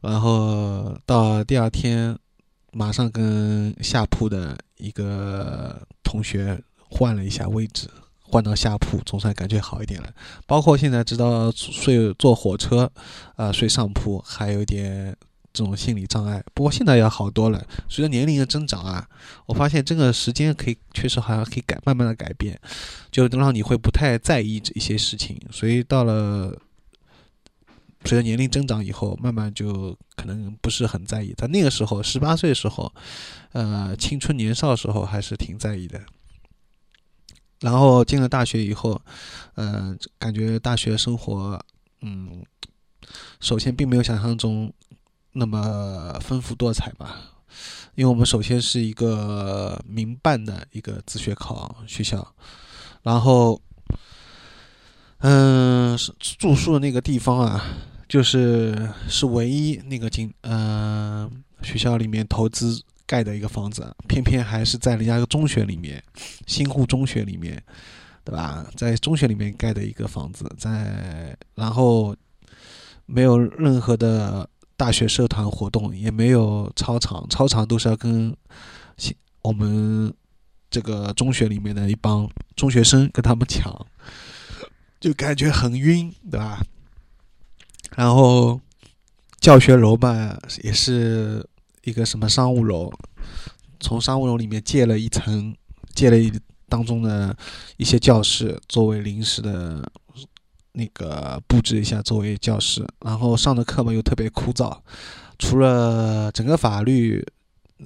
[0.00, 2.18] 然后到第二天，
[2.74, 6.60] 马上跟下铺的一个同学
[6.90, 7.88] 换了一下位置，
[8.20, 10.12] 换到下铺，总算感觉好一点了。
[10.46, 12.90] 包括现在知道睡坐火车，
[13.36, 15.16] 啊，睡上铺还有点
[15.52, 16.42] 这种心理障碍。
[16.52, 17.64] 不过现在要好多了。
[17.88, 19.08] 随着年龄的增长啊，
[19.46, 22.60] 我发现这个时间可以确实好像可以改，慢慢的改变，
[23.10, 25.40] 就让你会不太在意这一些事情。
[25.50, 26.58] 所以到了。
[28.06, 31.32] 随着年龄增长以后，慢慢就可能不是很在意。
[31.38, 32.92] 在那个时候，十八岁的时候，
[33.52, 36.00] 呃，青春年少的时候，还是挺在意的。
[37.60, 39.00] 然后进了大学以后，
[39.54, 41.58] 呃，感觉大学生活，
[42.02, 42.44] 嗯，
[43.40, 44.70] 首先并没有想象中
[45.32, 47.30] 那么丰富多彩吧。
[47.94, 52.34] 因为我们首先是一个民办的一个自学考学校，
[53.02, 53.62] 然后，
[55.18, 57.64] 嗯，住宿的那个地方啊。
[58.08, 61.30] 就是是唯一那个景，嗯，
[61.62, 66.02] 学校里面投资盖的一个房子，偏偏还是在人家一个中学里面，
[66.46, 67.62] 新户中学里面，
[68.24, 68.66] 对吧？
[68.76, 72.14] 在中学里面盖的一个房子，在然后
[73.06, 78.34] 没有任何的大学社团活动，也没有操场，操场都是要跟
[79.42, 80.12] 我们
[80.70, 83.74] 这个中学里面的一帮中学生跟他们抢，
[84.98, 86.62] 就感觉很晕，对吧？
[87.96, 88.60] 然后，
[89.38, 91.46] 教学楼嘛，也是
[91.84, 92.92] 一个什么商务楼，
[93.78, 95.54] 从商务楼里面借了一层，
[95.94, 96.32] 借了一
[96.68, 97.36] 当中的
[97.76, 99.88] 一些教室作为临时的，
[100.72, 102.84] 那个布置一下作为教室。
[103.04, 104.76] 然后上的课嘛又特别枯燥，
[105.38, 107.24] 除了整个法律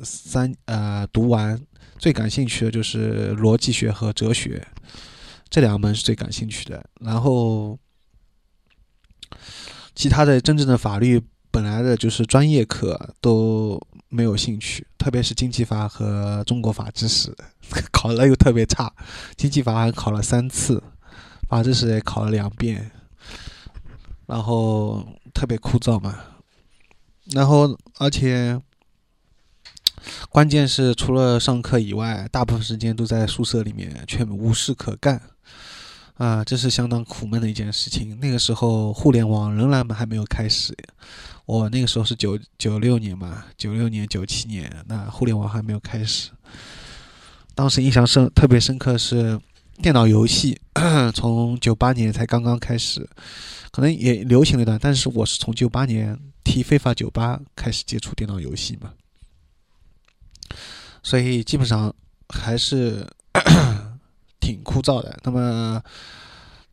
[0.02, 1.60] 三呃读完，
[1.98, 4.66] 最感兴趣的就是逻辑学和哲学，
[5.50, 6.82] 这两门是最感兴趣的。
[7.00, 7.78] 然后。
[9.98, 17.36] 其他的真正的法律本来的就是专业课都没有兴趣，特别是经济法和中国法知识，
[17.90, 18.92] 考了又特别差。
[19.36, 20.80] 经济法还考了三次，
[21.48, 22.92] 法知识也考了两遍，
[24.26, 26.16] 然后特别枯燥嘛。
[27.32, 28.62] 然后而且
[30.30, 35.20] 关键是除了上课以外，大部分时间都在宿舍里面，却无事可干。
[36.18, 38.18] 啊，这是相当苦闷的一件事情。
[38.18, 40.76] 那个时候，互联网仍然还没有开始。
[41.46, 46.30] 我那个时候是九九六年嘛，九六年、九七年，那互联网还没有开始。
[47.54, 49.40] 当时印象深特别深刻是
[49.80, 50.60] 电脑游戏，
[51.14, 53.08] 从九八年才刚刚开始，
[53.70, 54.76] 可能也流行了一段。
[54.82, 58.92] 但是我是从九八年踢非法酒吧开始接触电脑游戏嘛，
[61.00, 61.94] 所以基本上
[62.28, 63.06] 还是。
[64.40, 65.18] 挺枯燥的。
[65.24, 65.82] 那么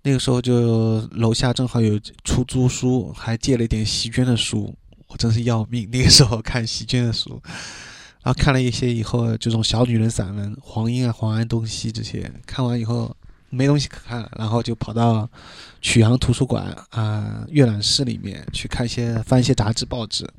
[0.03, 4.73] 那个时候就楼下正好有出租书，还借了一点席娟的书。
[5.07, 5.89] 我真是要命。
[5.93, 7.41] 那个时候看席娟的书，
[8.21, 13.15] 然后看了一些以后，这种小女人散文，黄英啊、黄安东西这些，看完以后
[13.49, 15.29] 没东西可看了，然后就跑到
[15.81, 20.29] 曲阳图书馆啊阅览室里面去看一些翻一些杂志报纸。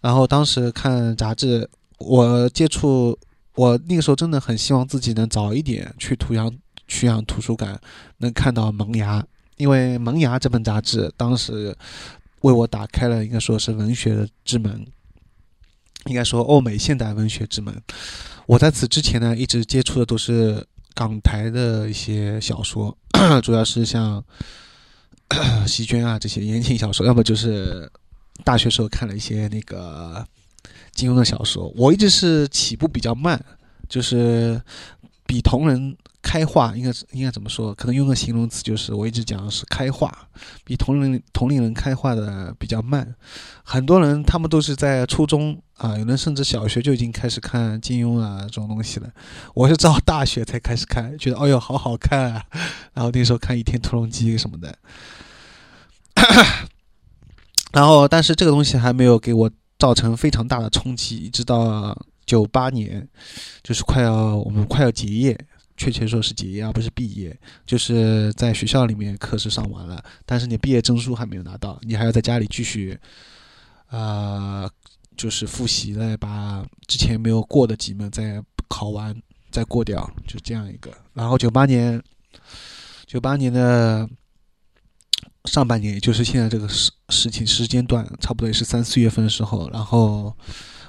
[0.00, 3.18] 然后当时看杂志，我接触。
[3.60, 6.50] 我那个时候真的很希望自己能早一点去图阳
[6.88, 7.78] 曲阳图书馆，
[8.16, 9.20] 能看到《萌芽》，
[9.58, 11.76] 因为《萌芽》这本杂志当时
[12.40, 14.86] 为我打开了应该说是文学之门，
[16.06, 17.78] 应该说欧美现代文学之门。
[18.46, 22.96] 我在此之前呢，一直接触的都是港台的一些小说，
[23.44, 24.24] 主要是像
[25.68, 27.92] 席娟啊这些言情小说，要么就是
[28.42, 30.26] 大学时候看了一些那个。
[31.00, 33.42] 金庸的小说，我一直是起步比较慢，
[33.88, 34.60] 就是
[35.24, 37.74] 比同人开化，应该应该怎么说？
[37.74, 40.12] 可能用个形容词，就是我一直讲的是开化，
[40.62, 43.14] 比同龄同龄人开化的比较慢。
[43.64, 49.08] 很多人他们都是在初中啊，有人甚至小学就已经开始看金庸啊这种东西了。
[49.54, 52.44] 我是到大学才开始看，觉得哎呦好好看啊，
[52.92, 54.76] 然后那时候看《倚天屠龙记》什么的，
[57.72, 59.50] 然后但是这个东西还没有给我。
[59.80, 63.08] 造成非常大的冲击，一直到九八年，
[63.62, 65.36] 就是快要我们快要结业，
[65.76, 72.96] 确切说是结业而不是毕业，就是在学校里面课是上完了，但是你毕业证书还没有拿到，你还要在家里继续，
[73.86, 74.68] 啊，
[75.16, 79.16] 就是复习，再把之前没有过的几门再考完，
[79.50, 80.92] 再过掉，就这样一个。
[81.14, 82.00] 然后九八年，
[83.06, 84.06] 九八年的
[85.44, 90.36] 上半年，也就是现在这个时时情时间段，差不多也是三四月份的时候，然后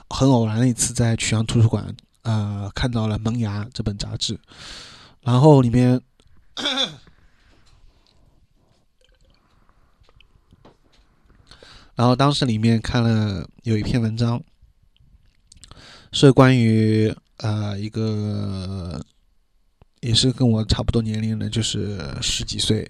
[0.09, 4.39] 很偶然的一次在曲阳图书馆，呃，看到了《萌芽》这本杂志，
[5.21, 6.01] 然后里面。
[11.93, 14.41] 然后当时里面看了有一篇文章，
[16.11, 18.99] 是关于呃一个
[19.99, 22.89] 也是跟我差不多年龄的，就是十几岁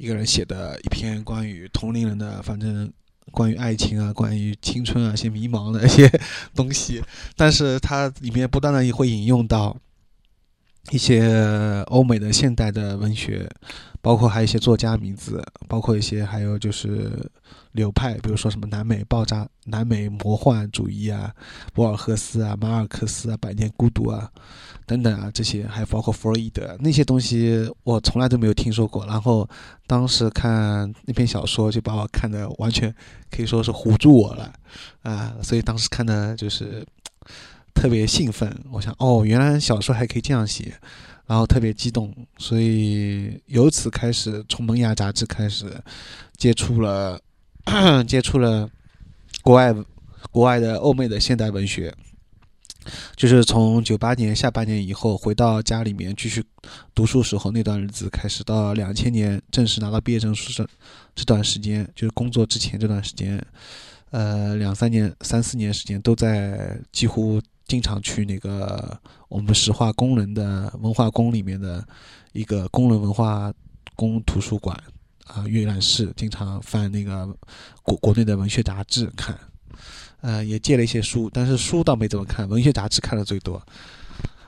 [0.00, 2.90] 一个人写的一篇关于同龄人的，反正
[3.30, 6.10] 关于爱情啊，关于青春啊一些迷茫的一些
[6.54, 7.02] 东西。
[7.36, 9.76] 但是它里面不断的也会引用到
[10.90, 13.48] 一些欧美的现代的文学，
[14.00, 17.30] 包括还有一些作家名字，包括一些还有就是。
[17.72, 21.32] 流派，比如说什么南美爆炸、南美魔幻主义啊，
[21.72, 24.28] 博尔赫斯啊、马尔克斯啊、百年孤独啊，
[24.86, 29.06] 等等啊，这些还包括弗洛伊德那些东西，我从来都没有听说过。
[29.06, 29.48] 然后
[29.86, 32.92] 当时看那篇小说，就把我看的完全
[33.30, 34.52] 可以说是唬住我了
[35.02, 35.36] 啊！
[35.40, 36.84] 所以当时看的就是
[37.74, 40.74] 特别兴奋，我想哦，原来小说还可以这样写，
[41.26, 45.80] 然后特别激动，所以由此开始，从《萌芽》杂志开始
[46.36, 47.20] 接触了。
[48.08, 48.68] 接触了
[49.42, 49.72] 国外、
[50.32, 51.94] 国外的欧美的现代文学，
[53.14, 56.42] 就是从九八年下半年以后回到家里面继续
[56.94, 60.66] 读书时候那段日子开始，到两千年正式拿到毕业证书这
[61.14, 63.40] 这段时间，就是工作之前这段时间，
[64.10, 71.86] 呃，两三年、三四年时间都在几乎经常去那个我们石化工人的文化宫里面的
[72.32, 73.52] 一个工人文化
[73.96, 74.76] 宫图书馆。
[75.26, 77.24] 啊，阅览室经常翻那个
[77.84, 79.38] 国国内的文学杂志看，
[80.22, 83.62] 呃，也借了一些书，但是书倒没怎么看，文学杂志看的最多。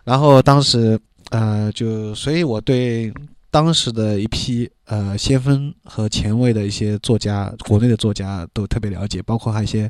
[0.03, 0.98] 然后当时，
[1.31, 3.14] 呃，就所以我对
[3.52, 9.88] 当时的一批呃先锋和前卫的一些作家，国内的作家都特别了解，包括还有一些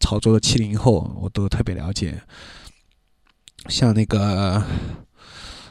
[0.00, 2.20] 炒作的七零后，我都特别了解。
[3.68, 4.62] 像那个，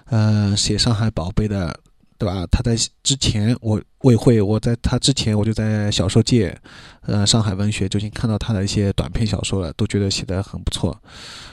[0.05, 1.81] 呃，写《上海宝贝》的。
[2.17, 2.47] 对吧？
[2.49, 6.57] 他在之前，我未会，我在他之前，我就在小说界，
[7.01, 10.97] 呃，上海文学就已经看到他的一些短篇小说了，都觉得写的很不错。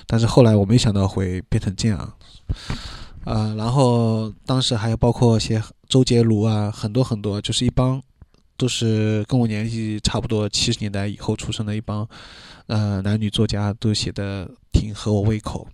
[0.06, 2.14] 但是后来我没想到会变成这样，
[3.24, 8.02] 啊，然后当时还有包括一些周杰伦啊，很多很多，就是一帮
[8.56, 12.08] 都是跟我年纪差不多，七十年代以后出生的一帮，
[12.66, 15.66] 呃，男女作家都写的挺合我胃口。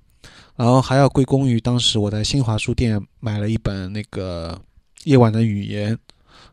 [0.56, 4.60] 然后还要归功于当时我在新华书店买了一本那个。
[5.04, 5.96] 夜晚的语言，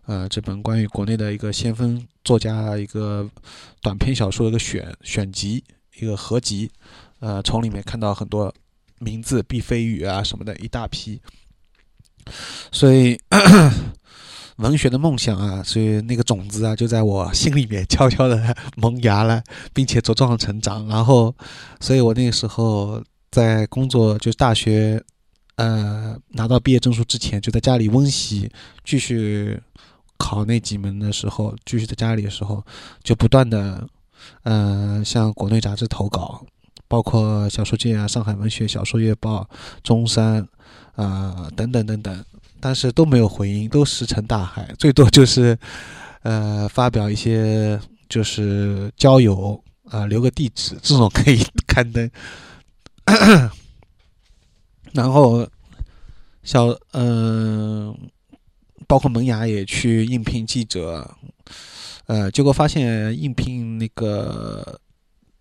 [0.06, 3.28] 呃，这本关于国内的一个先锋作家一个
[3.82, 5.62] 短篇小说的一个选选集，
[6.00, 6.70] 一个合集，
[7.20, 8.54] 呃，从里面看到很多
[9.00, 11.22] 名字，毕飞宇啊什么的一大批，
[12.72, 13.20] 所以
[14.58, 20.88] 文学的梦想啊，所以那个种子啊，就在我心里面悄悄的萌芽了，并且茁壮成长。
[20.88, 21.36] 然后，
[21.80, 25.04] 所以我那个时候在工作，就是大学。
[25.58, 28.52] 呃，拿到毕业证书之前，就在家里温习，
[28.84, 29.58] 继续
[30.18, 32.62] 考那几门的时候，继续在家里的时候，
[33.02, 33.88] 就不断的，
[34.44, 36.46] 呃，向国内杂志投稿，
[36.88, 39.50] 包括小说界啊、上海文学小说月报、
[39.84, 40.48] 中山
[40.96, 42.26] 啊等等等等，
[42.60, 45.58] 但是都没有回音，都石沉大海，最多就是，
[46.24, 52.10] 呃，发表一些就是交友啊，留个地址这种可以 刊登。
[54.94, 55.46] 然后，
[56.44, 57.94] 小嗯，
[58.88, 61.16] 包括萌芽也去应聘记者，
[62.06, 64.80] 呃，结果发现应聘那个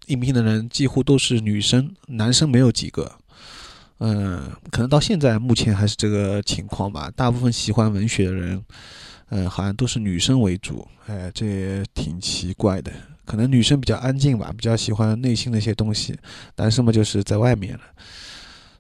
[0.07, 3.11] 应聘的人几乎都是女生，男生没有几个。
[3.99, 7.11] 嗯，可能到现在目前还是这个情况吧。
[7.15, 8.65] 大部分喜欢文学的人，
[9.31, 10.87] 嗯，好像都是女生为主。
[11.07, 12.93] 哎，这也挺奇怪的。
[13.25, 16.15] 可能女生比较安静吧，比较喜欢内心的一些东西，
[16.57, 17.81] 男生嘛就是在外面了。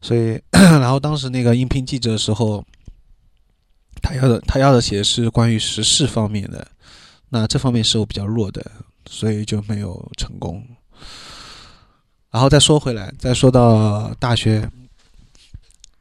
[0.02, 2.62] 所以， 然后当时那个应聘记者的时候，
[4.02, 6.66] 他要的他要的写的是关于时事方面的，
[7.30, 8.70] 那这方面是我比较弱的，
[9.08, 10.62] 所以就没有成功。
[12.30, 14.68] 然后再说回来，再说到大学，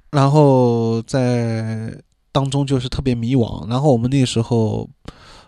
[0.10, 1.96] 然后在
[2.32, 3.70] 当中就是特别迷惘。
[3.70, 4.90] 然后我们那时候，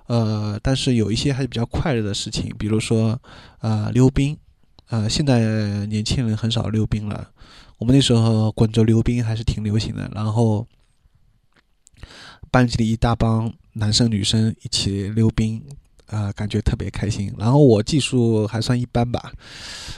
[0.05, 3.19] 呃，但是有一些还是比较快乐的事情，比如说
[3.59, 4.37] 啊溜冰，
[4.89, 7.31] 呃，现在年轻人很少溜冰了。
[7.79, 10.67] 我们那时候滚轴溜冰还是挺流行的，然后
[12.51, 15.61] 班级里一大帮男生女生一起溜冰，
[16.07, 17.33] 啊，感觉特别开心。
[17.37, 19.31] 然后我技术还算一般吧，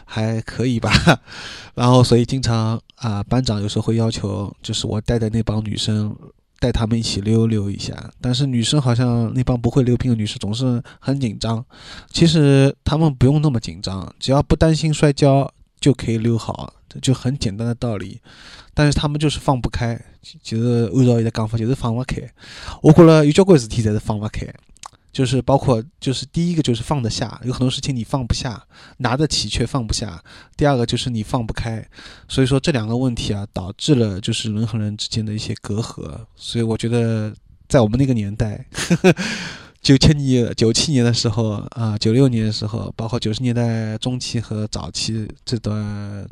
[0.05, 0.91] 还可以吧。
[1.75, 6.15] 然后所以经常啊，班长有时候会要求，就是我带的那帮女生，
[6.59, 7.93] 带他们一起溜溜一下。
[8.19, 11.63] 但是女生好像那帮不会溜冰的女生总是很紧张。
[12.09, 18.19] 其实他们不用那么紧张，只要不担心摔跤就可以溜好，这就很简单的道理。
[18.73, 19.99] 但是他们就是放不开，
[20.43, 22.21] 就是按照伊的讲法，就是放不开。
[22.81, 24.47] 我觉着有交关事体侪是放不开。
[25.17, 28.63] 就是包括，就是第一个就是放得下，有很多事情你放不下，
[28.97, 30.23] 拿得起却放不下。
[30.55, 31.83] 第二个就是你放不开，
[32.27, 36.19] 所以说这两个问题啊，导致了就是人和人之间的一些隔阂。
[36.35, 37.33] 所以我觉得，
[37.67, 38.63] 在我们那个年代，
[39.81, 46.29] 九七年、九七年的时候啊，九六年的时候，包括九十年代中期和早期这段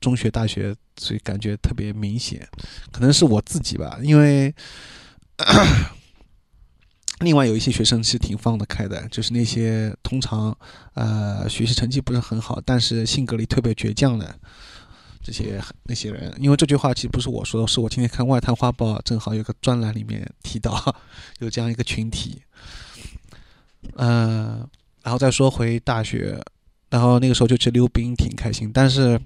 [0.00, 2.48] 中学、大学，所以感觉特别明显。
[2.90, 4.54] 可能是我自己吧，因为。
[7.22, 10.56] 另外有一些学生是挺放得开的，就是那些通常，
[10.94, 14.38] 呃，学习成绩不是很好，但是性格里特别倔强的
[15.22, 16.32] 这些那些人。
[16.38, 20.94] 因为这句话其实不是我说的，是我今天看《外滩画报》，正好有个专栏里面提到
[21.40, 22.42] 有这样一个群体。
[23.96, 24.66] 嗯，
[25.02, 26.40] 然后再说回大学，
[26.88, 28.70] 然后那个时候就去溜冰，挺开心。
[28.72, 29.20] 但是，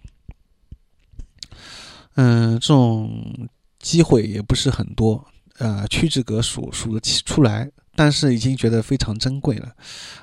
[2.15, 5.23] 嗯，这种机会也不是很多，
[5.59, 7.71] 呃，屈指可数，数得起出来。
[7.97, 9.73] 但是已经觉得非常珍贵了，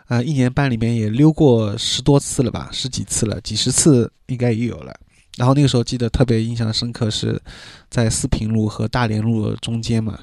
[0.06, 4.96] 啊，一年班里面也溜过十多次了吧，十几次了，几十次应该也有了。
[5.36, 7.42] 然后那个时候记得特别印象深刻，是
[7.90, 10.20] 在四平路和大连路中间嘛，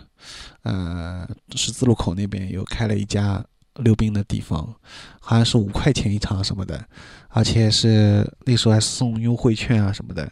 [0.63, 3.45] 呃，十字路口那边有开了一家
[3.79, 4.73] 溜冰的地方，
[5.19, 6.83] 好像是五块钱一场什么的，
[7.31, 10.31] 而且是那时候还送优惠券啊什么的，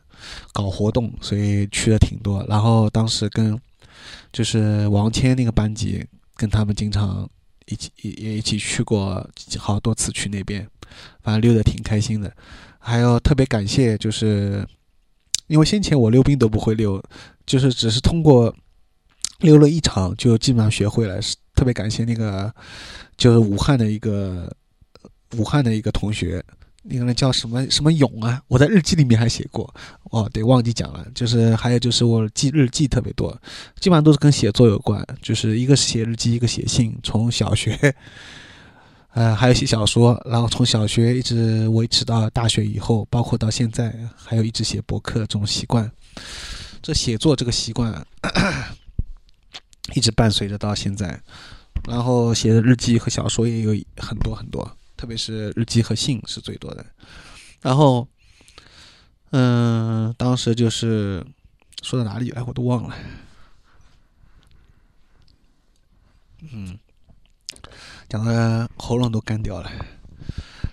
[0.53, 2.47] 搞活动，所以去的挺多。
[2.49, 3.61] 然后当时跟
[4.33, 6.07] 就是王谦那个班级。
[6.39, 7.29] 跟他们经常
[7.67, 9.29] 一起也也一起去过
[9.59, 10.67] 好多次去那边，
[11.21, 12.33] 反正溜得挺开心的。
[12.79, 14.67] 还有特别感谢，就是
[15.49, 17.03] 因为先前我溜冰都不会溜，
[17.45, 18.55] 就是只是通过
[19.41, 21.21] 溜了一场就基本上学会了。
[21.55, 22.55] 特别感谢那个
[23.17, 24.49] 就是武汉的一个
[25.37, 26.43] 武汉的一个同学。
[26.91, 28.43] 那个人叫什么什么勇啊？
[28.49, 29.73] 我在日记里面还写过
[30.05, 31.07] 哦，对，忘记讲了。
[31.15, 33.31] 就是还有就是我记日记特别多，
[33.79, 35.07] 基本上都是跟写作有关。
[35.21, 36.99] 就是一个是写日记，一个写信。
[37.03, 37.95] 从小学，
[39.13, 45.91] 呃，还有写小说，然后从小学一直维持到大学以后，包括到现在，还有一直写博客这种习惯。
[46.81, 48.07] 这写作这个习惯
[49.95, 51.21] 一直伴随着到现在。
[51.89, 54.78] 然后写的日记和小说也有很多很多。
[54.99, 56.85] 特别是日记和信是最多的，
[57.63, 58.07] 然后，
[59.31, 61.25] 嗯，当时就是
[61.83, 62.97] 说到哪里来，我都忘了，
[66.53, 66.77] 嗯，
[68.09, 69.71] 讲的喉咙都干掉了。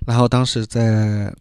[0.08, 1.32] 然后当时在，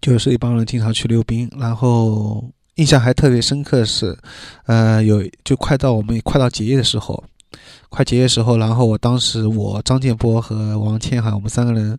[0.00, 4.18] 就是一帮人经常去溜冰，然后印象还特别深刻是，
[4.66, 7.24] 呃，有就快到我们快到结业的时候。
[7.88, 11.98] 快结业时候，然后我当时我张建波和王倩哈，我们三个人，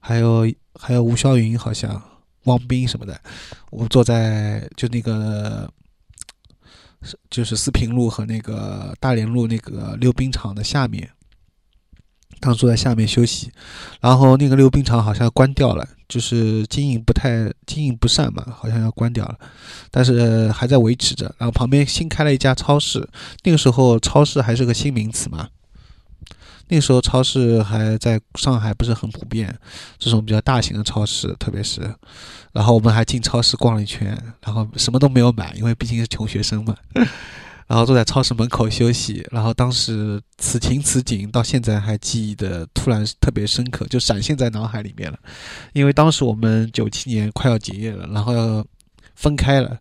[0.00, 2.02] 还有还有吴霄云，好像
[2.44, 3.20] 汪斌什么的，
[3.70, 5.70] 我们坐在就那个
[7.30, 11.08] 就是四平路和那个大连路那个溜冰场的下面。
[12.38, 13.50] 刚坐在下面休息，
[13.98, 19.38] 然后那个溜冰场好像关掉了，就是经营不太经营不善嘛，好像要关掉了，
[19.90, 21.34] 但是还在维持着。
[21.38, 23.08] 然后旁边新开了一家超市，
[23.44, 25.48] 那个时候超市还是个新名词嘛，
[26.68, 29.56] 那时候超市还在上海不是很普遍，
[29.98, 31.80] 这种比较大型的超市，特别是，
[32.52, 36.76] 然后我们还进超市逛了一圈，然后什么都没有买，因为毕竟是穷学生嘛。
[37.66, 45.18] 然后坐在超市门口休息，然后当时此情此景到现在还记忆的突然特别深刻，就闪现在脑海里面了。
[45.72, 48.64] 因为当时我们九七年快要结业了，然后要
[49.16, 49.76] 分开了，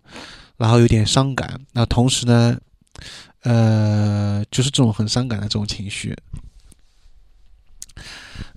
[0.57, 1.59] 然后有点伤感。
[1.73, 2.57] 那同时呢，
[3.43, 6.15] 呃，就是这种很伤感的这种情绪。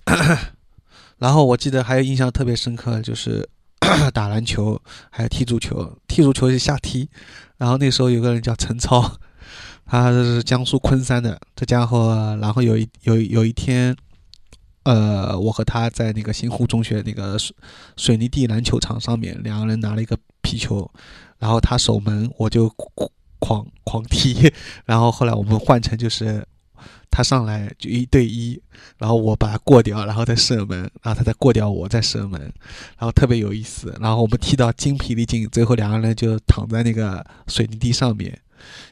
[1.19, 3.47] 然后我记得还有印象特别深刻，就是
[4.11, 5.95] 打篮球，还有踢足球。
[6.07, 7.07] 踢足球是下踢。
[7.59, 9.17] 然后那时候有个人叫陈超，
[9.85, 12.37] 他是江苏昆山的这家伙。
[12.41, 13.95] 然后有一有有一天，
[14.83, 17.55] 呃，我和他在那个新湖中学那个水
[17.97, 20.89] 水泥地篮球场上面，两个人拿了一个皮球，
[21.37, 22.67] 然后他守门，我就
[23.39, 24.51] 狂狂踢。
[24.85, 26.45] 然后后来我们换成就是
[27.11, 28.61] 他上来就一对一，
[28.97, 32.39] 然后我把他过掉，然后再射门，然后他再过掉我再射门，
[32.97, 33.95] 然后特别有意思。
[33.99, 38.39] 然后我们踢到精疲力尽，最后两个人就躺在那个水泥地上面，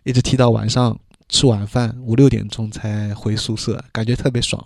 [0.04, 1.00] 一直踢到晚上
[1.30, 4.66] 吃晚饭五六点钟才回宿舍，感觉特别爽。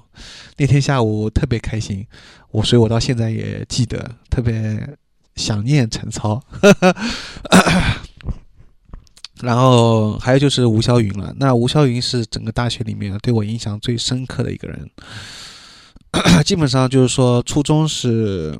[0.58, 2.06] 那天下午特别开心，
[2.52, 4.98] 我所以，我到现在也记得，特别
[5.36, 6.42] 想念陈操。
[9.42, 11.34] 然后还有就是吴霄云了。
[11.38, 14.90] 那吴霄云是整个大学里面对我印象最深刻的一个人。
[16.46, 18.60] 基本上就是说，初中是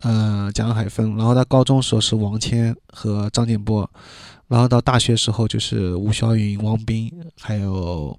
[0.00, 3.88] 呃蒋海峰，然后到高中时候是王谦和张建波。
[4.46, 7.10] 然后到大学时候就是吴霄云、王斌，
[7.40, 8.16] 还有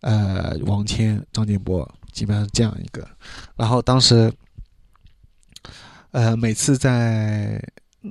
[0.00, 3.06] 呃王谦、张建波，基本上是这样一个。
[3.54, 4.32] 然后当时
[6.10, 7.62] 呃每次在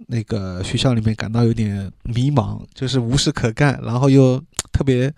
[0.08, 5.14] 那个学校里面感到有点迷茫，就是无事可干，然后又特别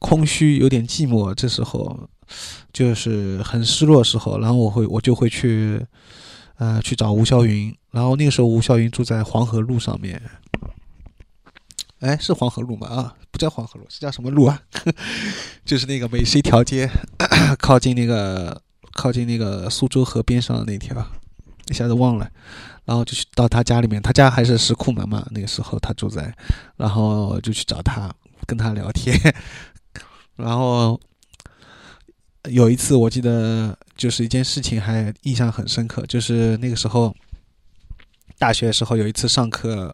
[0.00, 1.34] 空虚，有点寂寞。
[1.34, 2.08] 这时候
[2.72, 5.84] 就是很失落的时候，然后我会我就会去
[6.56, 7.74] 呃去找吴霄云。
[7.92, 10.20] 然后那个时候吴霄云住在黄河路上面。
[12.00, 12.86] 哎，是黄河路吗？
[12.88, 14.60] 啊，不叫黄河路，是叫什么路啊？
[15.64, 16.90] 就是那个美食一条街，
[17.58, 18.60] 靠近那个
[18.92, 20.94] 靠近那个苏州河边上的那条，
[21.70, 22.30] 一下子忘了。
[22.86, 26.34] 然后就去到他家里面，他家还是石库门嘛，那个时候他住在，
[26.78, 28.10] 然后就去找他，
[28.46, 29.14] 跟他聊天。
[30.36, 30.98] 然后
[32.48, 37.14] 有一次我记得就是一件事情还印象很深刻，就是那个时候。
[38.38, 39.90] 大学的时候有一次上课，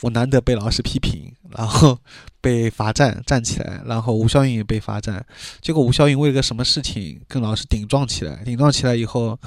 [0.00, 1.98] 我难得被老师批评，然后
[2.40, 5.22] 被罚站站起来，然后吴霄云也被罚站。
[5.60, 9.38] 结果吴霄云为了个什么事情跟老师顶撞起来，顶撞起来以后，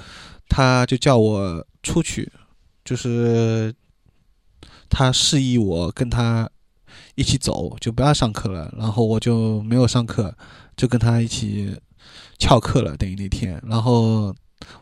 [0.47, 2.31] 他就叫我出去，
[2.86, 3.73] 就是
[4.89, 6.49] 他示意我跟他
[7.15, 8.73] 一起走，就不要上课了。
[8.77, 10.33] 然后我就没有上课，
[10.77, 11.75] 就跟他一起
[12.39, 14.33] 翘课了，等于那天，然后。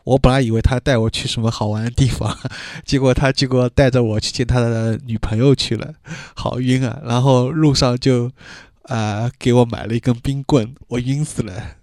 [0.04, 2.38] 我本来以为他带我去什么好玩的地方，
[2.86, 5.92] 结果他结果带着我去见他的女朋友去了，
[6.34, 7.00] 好晕啊！
[7.04, 8.30] 然后路上就，
[8.84, 11.76] 啊，给我买了一根冰棍，我晕死了。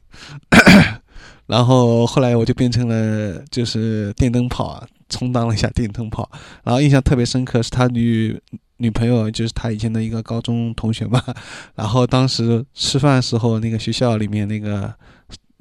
[1.52, 6.30] 然后后来我就变成了就是电灯泡，充当了一下电灯泡。
[6.64, 8.41] 然后印象特别深刻是他女
[8.78, 11.22] 女朋友，就是他以前的一个高中同学嘛。
[11.76, 14.93] 然后当时吃饭时候，那个学校里面那个。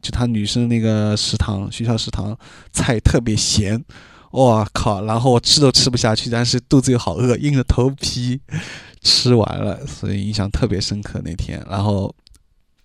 [0.03, 2.35] 就他女生那个食堂，学校食堂
[2.73, 3.85] 菜特别咸，
[4.31, 5.05] 我靠！
[5.05, 8.41] 然后我吃都吃不下去，但是肚子又好饿，硬着头皮
[9.03, 11.63] 吃完了，所以印象特别深刻那天。
[11.69, 12.15] 然后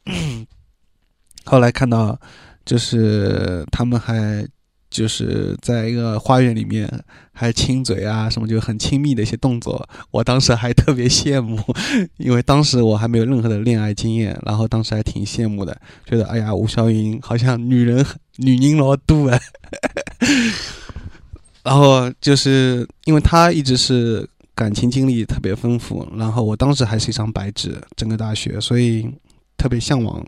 [1.48, 2.20] 后来看到，
[2.66, 4.46] 就是他们还。
[4.88, 6.90] 就是在一个花园里面，
[7.34, 9.86] 还亲嘴啊，什么就很亲密的一些动作。
[10.10, 11.62] 我当时还特别羡慕，
[12.16, 18.06] 因为当时我还没有任何的恋爱经验，然后当时还挺羡慕的，觉得哎呀，吴霄云好像女人
[18.38, 19.38] 女人老多啊。
[21.62, 29.06] 然后就是因为他一直是感情经历特别丰富，然后我当时还是一张白纸，整个大学，所以
[29.58, 30.26] 特别向往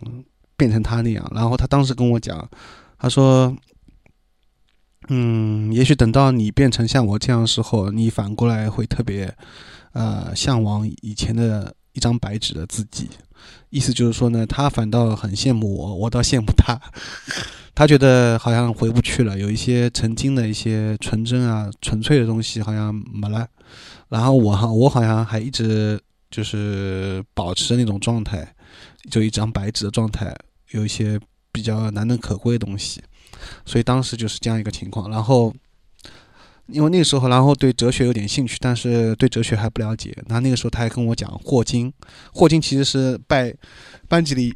[0.58, 1.32] 变成他那样。
[1.34, 2.50] 然后他当时跟我讲，
[2.98, 3.56] 他说。
[5.10, 9.34] 嗯，也许等到你变成像我这样的时候，你反过来会特别，
[9.94, 13.08] 呃，向往以前的一张白纸的自己。
[13.70, 16.78] 意思就是说呢，他反倒很羡慕我，我倒羡慕他。
[17.74, 23.48] 他觉得好像回不去了，有一些曾经的一些纯真啊、纯粹的东西好像没了。
[24.10, 25.98] 然后我哈，我好像还一直
[26.30, 28.54] 就是保持那种状态，
[29.10, 30.36] 就一张白纸的状态，
[30.72, 31.20] 有一些
[31.52, 33.02] 比较难能可贵的东西。
[33.66, 35.54] 所以当时就是这样一个情况，然后，
[36.68, 40.16] 因为那个时候，然后对哲学有点兴趣，但是对哲学还不了解。
[40.28, 41.94] 那那个时候他还跟我讲霍金，
[42.34, 43.54] 霍金其实是拜
[44.08, 44.56] 班级里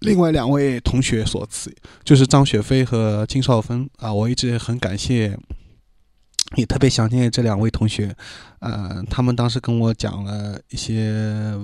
[0.00, 1.74] 另外两位同学所赐，
[2.04, 4.12] 就是张雪飞和金少峰啊。
[4.12, 5.38] 我一直很感谢，
[6.56, 8.14] 也特别想念这两位同学，
[8.58, 11.54] 呃，他们当时跟我讲了一些。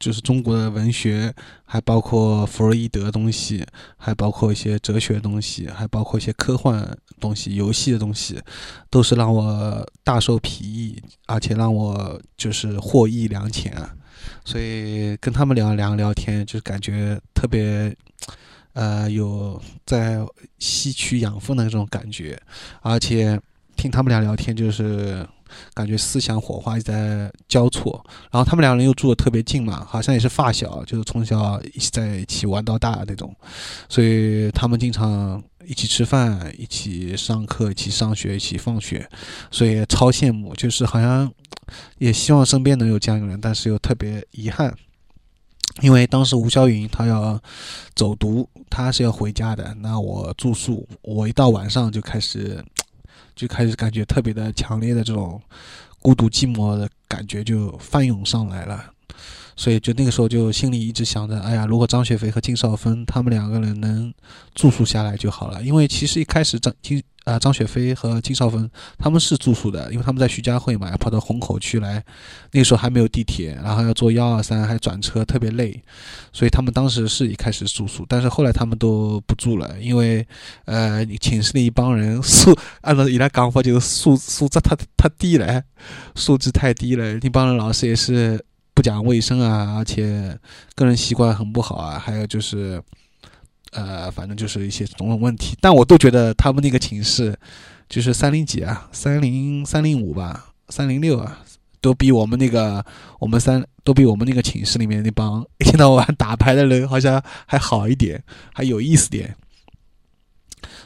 [0.00, 1.32] 就是中国的文学，
[1.64, 3.64] 还包括弗洛伊德东西，
[3.98, 8.40] 还包括一些哲学东西，还包括一些科幻东西、游戏的东西，
[8.88, 13.76] 都是让我大受裨益，而且让我就是获益良浅。
[14.42, 17.94] 所以跟他们聊聊聊天，就是感觉特别，
[18.72, 20.18] 呃，有在
[20.58, 22.40] 吸取养分的那种感觉，
[22.80, 23.38] 而且
[23.76, 25.28] 听他们俩聊天就是。
[25.74, 33.34] 感觉思想火花一直在交错，然后他们两个人又住的特别近嘛，好像也是发小，就是从小一起在一起玩到大那种，
[33.88, 39.08] 所以他们经常一起吃饭、一起上课、一起上学、一起放学，
[39.50, 41.30] 所以超羡慕，就是好像
[41.98, 44.74] 也希望身边能有这样一个人，但是又特别遗憾，
[45.80, 47.40] 因为当时吴霄云他要
[47.94, 52.64] 走读，他是要回家的，那我住宿，我一到晚上就开始。
[53.40, 55.40] 就开始感觉特别的强烈的这种
[56.02, 58.84] 孤独寂寞的感觉就翻涌上来了，
[59.56, 64.12] 所以就那个时候就心里一直想着，哎呀，如果张雪飞和金少芬他们两个人能
[64.54, 65.62] 住宿下来就好了。
[65.62, 68.68] 因为其实一开始张金啊张雪飞和金少芬
[68.98, 72.02] 他们是住宿的，因为他们在徐家汇嘛，要跑到虹口区来，
[72.52, 75.82] 那时候还没有地铁，然后要坐幺二三还转车，特别累，
[76.32, 80.26] 所以他们当时是一开始住宿，但是后来他们都不住了，因为
[80.64, 85.62] 呃寝室的一帮人素按照伊拉讲法就是素素质太太低了，
[86.14, 88.44] 素质太低了，那帮人老师也是。
[88.72, 90.38] 不讲卫生啊，而且
[90.74, 92.82] 个人习惯很不好啊，还有就是，
[93.70, 95.56] 呃，反正就是一些种种问题。
[95.60, 97.38] 但我都觉得他们那个寝室，
[97.88, 101.38] 就是三零几啊，三零三零五吧，三零六啊，
[101.80, 102.84] 都比我们那个
[103.18, 109.34] 我们三都比我们那个寝室里面那帮一天到晚打牌的人好像还好一点，还有意思点。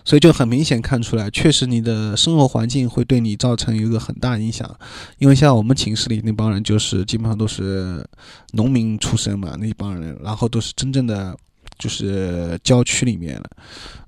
[0.04, 4.78] 所以就很明显看出来，确实你的生活环境会对你造成一个很大影响。
[5.16, 8.06] 因为像我们寝室里那帮人，就是基本上都是
[8.52, 11.34] 农民出身嘛，那帮人，然后都是真正的
[11.78, 13.50] 就是郊区里面了，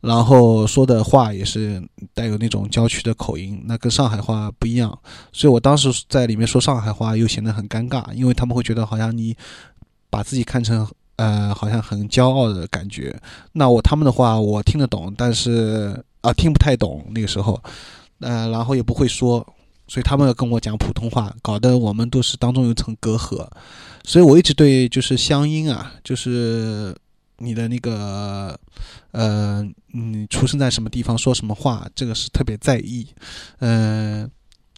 [0.00, 1.82] 然后说的话也是
[2.14, 4.98] 带有那种郊区的口音，那跟上海话不一样。
[5.32, 9.36] 所以我当时在里面说上海话又显得很尴尬，因为他们会觉得好像你
[10.10, 10.86] 把自己看成。
[11.18, 13.18] 呃，好像很骄傲的感觉。
[13.52, 17.58] 那我他们的话我听得懂，但是啊听不太懂那个时候，
[18.20, 19.38] 呃，然后也不会说，
[19.88, 23.48] 所以他们要跟我讲普通话，搞得我们都是当中有一层隔阂。
[24.04, 26.94] 所以我一直对就是乡音啊，就是
[27.39, 28.59] 你的那个
[29.12, 29.62] 呃，
[29.93, 33.07] 你出生在什么地方，说什么话，这个是特别在意。
[33.59, 34.30] 嗯，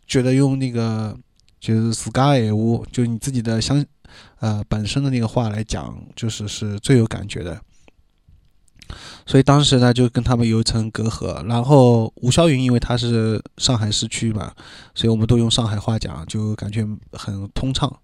[0.07, 1.17] 觉得用那个
[1.61, 3.85] 就是斯嘎尔乌，就是你自己的乡。
[4.41, 7.61] 呃，本身的那个话来讲，就是是最有感觉的。
[9.27, 11.45] 所以当时呢，就跟他们有一层隔阂。
[11.47, 14.51] 然后吴霄云，因为他是上海市区嘛，
[14.95, 17.95] 所以我们都用上海话讲，就感觉很通畅。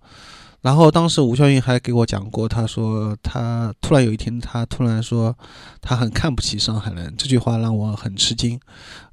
[0.64, 5.36] 然后当时吴霄云还给我讲过，他说他突然有一天，他突然说
[5.82, 8.58] 他很看不起上海人，这句话让我很吃惊。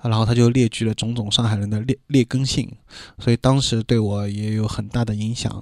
[0.02, 2.72] 然后他就列举了种种上海人的劣劣根性，
[3.20, 5.62] 所以当时对我也有很大的影响。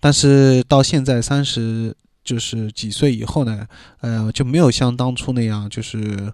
[0.00, 3.66] 但是到现在三十就是几岁以后呢，
[4.00, 6.32] 呃，就没有像当初那样，就是，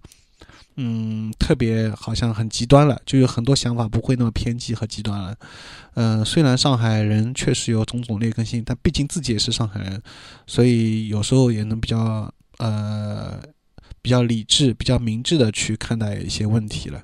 [0.77, 5.37] 嗯，特别好像很极端了，就有很多想法不会那么偏激和极端了。
[5.95, 10.03] 嗯，虽然上海人确实有种种劣根性，但毕竟自己也是上海人，
[10.47, 13.41] 所以有时候也能比较呃
[14.03, 17.03] 比较理智、比较明智的去看待一些问题了。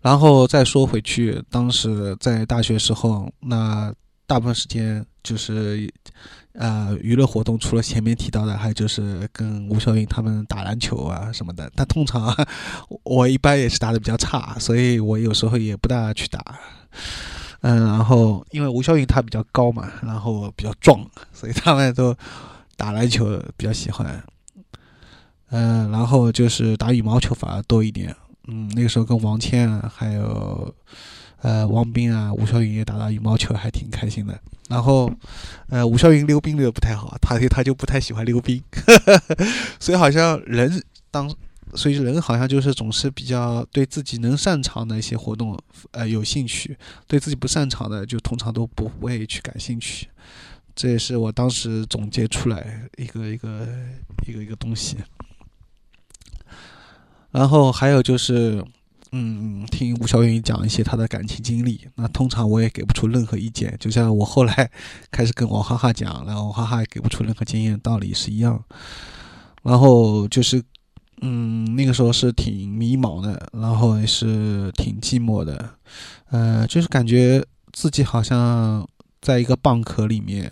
[0.00, 3.92] 然后再说回去，当时在大学时候那。
[4.26, 5.92] 大部分时间就是，
[6.54, 11.68] 呃，娱乐活动除了前面提到的，还有就是跟吴晓云他们打篮球啊什么的。
[11.74, 12.32] 但通常
[13.02, 16.40] 我一般也是打的比较差，所以我有时候也不大去打。
[17.62, 22.14] 嗯，然后因为吴晓云他比较高嘛，然后比较壮，所以他们都
[22.76, 24.22] 打篮球比较喜欢。
[25.50, 28.14] 嗯，然后就是打羽毛球反而多一点。
[28.46, 30.72] 嗯，那个时候跟王谦，还有。
[31.44, 34.40] 呃，王斌啊，吴晓云也打打羽毛球，还挺开心的。
[34.70, 35.12] 然后，
[35.68, 38.62] 呃，吴晓云溜冰溜的不太好，他他就不太喜欢溜冰，
[39.78, 41.30] 所以好像人当，
[41.74, 45.54] 所以人好像就是总是比较对自己能擅长的一些活动，
[45.90, 46.74] 呃，有兴趣，
[47.06, 50.08] 对自己不擅长的就通常都不会去感兴趣。
[50.74, 53.68] 这也是我当时总结出来一个一个
[54.26, 54.96] 一个一个东西。
[57.32, 58.64] 然后还有就是。
[59.16, 63.72] 嗯，听吴小云讲一些他的感情经历，那通常我也给不出任何意见。
[63.78, 64.68] 就像我后来
[65.12, 68.60] 开始跟王哈哈讲，然后哈哈也给不出任何经验，道理是一样。
[69.62, 70.60] 然后就是，
[71.20, 75.70] 嗯，那个时候是挺迷茫的，然后也是挺寂寞的，
[76.30, 77.40] 呃，就是感觉
[77.72, 78.84] 自己好像
[79.22, 80.50] 在一个蚌壳里面，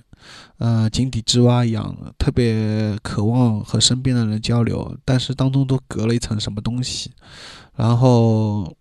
[0.59, 7.11] 呃，井底之蛙一样，特别渴望和身边的人交流，但是当中都隔了一层什么东西。
[7.77, 8.77] 然后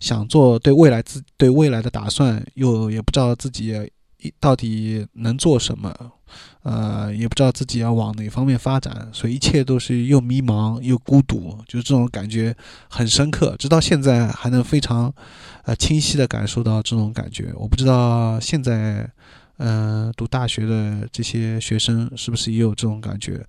[0.00, 3.74] 想做对未来自对未来的打算，又也不知道自己
[4.40, 5.94] 到底能做什么，
[6.62, 12.56] 呃，也不知道自己要往哪方面发展，所以一切都是又迷茫又孤独，就是这种感觉
[12.88, 15.12] 很深刻，直到现在还能非常
[15.64, 17.52] 呃清晰的感受到这种感觉。
[17.56, 19.10] 我不知道现在。
[19.58, 23.40] 嗯，读大学的这些学生是不是也有这种感觉？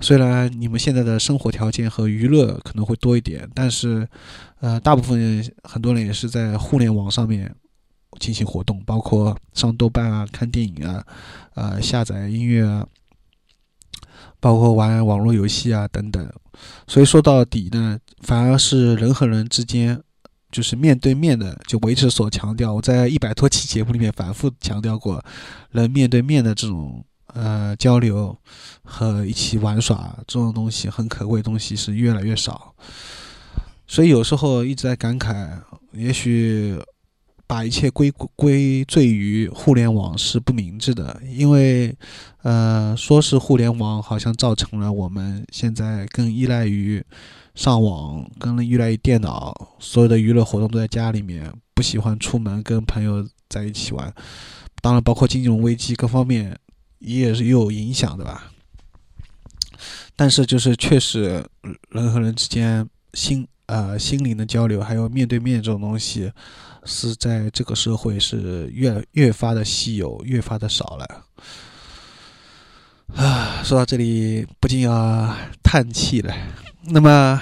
[0.00, 4.06] 虽然你们现在的生活条件和娱乐可能会多一点，但是，
[4.60, 7.54] 呃，大部分很多人也是在互联网上面
[8.20, 11.02] 进行活动，包括上豆瓣啊、看电影啊、
[11.54, 12.86] 呃、下载音乐啊，
[14.38, 16.30] 包括玩网络游戏啊等等。
[16.86, 20.02] 所以说到底呢，反而是人和人之间，
[20.52, 22.72] 就是面对面的，就维持所强调。
[22.72, 25.22] 我在一百多期节目里面反复强调过，
[25.72, 28.34] 能面对面的这种呃交流
[28.82, 32.74] 和一起玩耍这种东西，很可贵的东西是越来越少。
[33.86, 35.60] 所以有时候一直在感慨，
[35.92, 36.78] 也许
[37.46, 41.94] 把一切归归罪于互联网是不明智的，因为
[42.42, 47.04] 呃，说是互联网好像造成了我们现在更依赖于。
[47.56, 54.14] 上网跟依赖于电脑，所有的娱乐活动都在家里面，不喜欢出门跟朋友在一起玩。
[54.82, 56.56] 当然，包括金融危机各方面
[56.98, 58.52] 也是有影响的吧。
[60.14, 61.44] 但是，就是确实
[61.88, 66.30] 人和人之间心呃心灵的交流，还有面对面这种东西，
[66.84, 71.24] 是在这个社会是越越发的稀有，越发的少了。
[73.14, 76.34] 啊，说到这里不禁要叹气了。
[76.88, 77.40] 那么，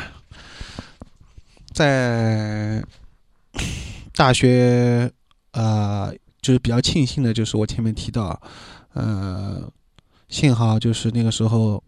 [1.73, 2.83] 在
[4.15, 5.11] 大学，
[5.53, 8.41] 呃，就是比较庆幸的，就是我前面提到，
[8.95, 9.71] 呃，
[10.29, 11.83] 幸好就是那个时候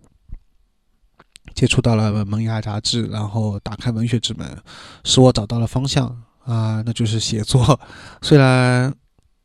[1.54, 4.56] 接触到了《萌芽》杂志，然后打开文学之门，
[5.04, 6.06] 使我找到了方向
[6.44, 7.80] 啊，那就是写作。
[8.20, 8.94] 虽然，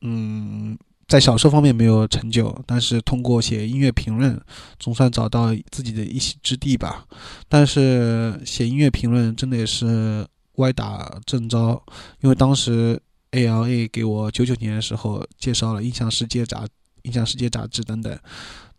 [0.01, 0.77] 嗯。
[1.11, 4.39] 在小说方面没有成就，但是通过写音乐评论，
[4.79, 7.05] 总算找到自己的一席之地吧。
[7.49, 11.83] 但是写音乐评论真的也是歪打正着，
[12.21, 12.97] 因为当时
[13.31, 16.63] ALA 给我九九年的时候介绍了《印象世界》杂
[17.01, 18.17] 《印象世界》杂志等等，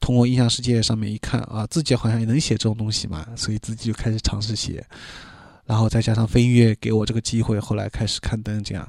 [0.01, 4.83] 通过《印象世界》上面一看啊，自己好像也能写这种东西嘛，所以自己就开始尝试写，
[5.67, 8.89] 然后再加上飞音乐给我这个机会，后来开始刊登这样。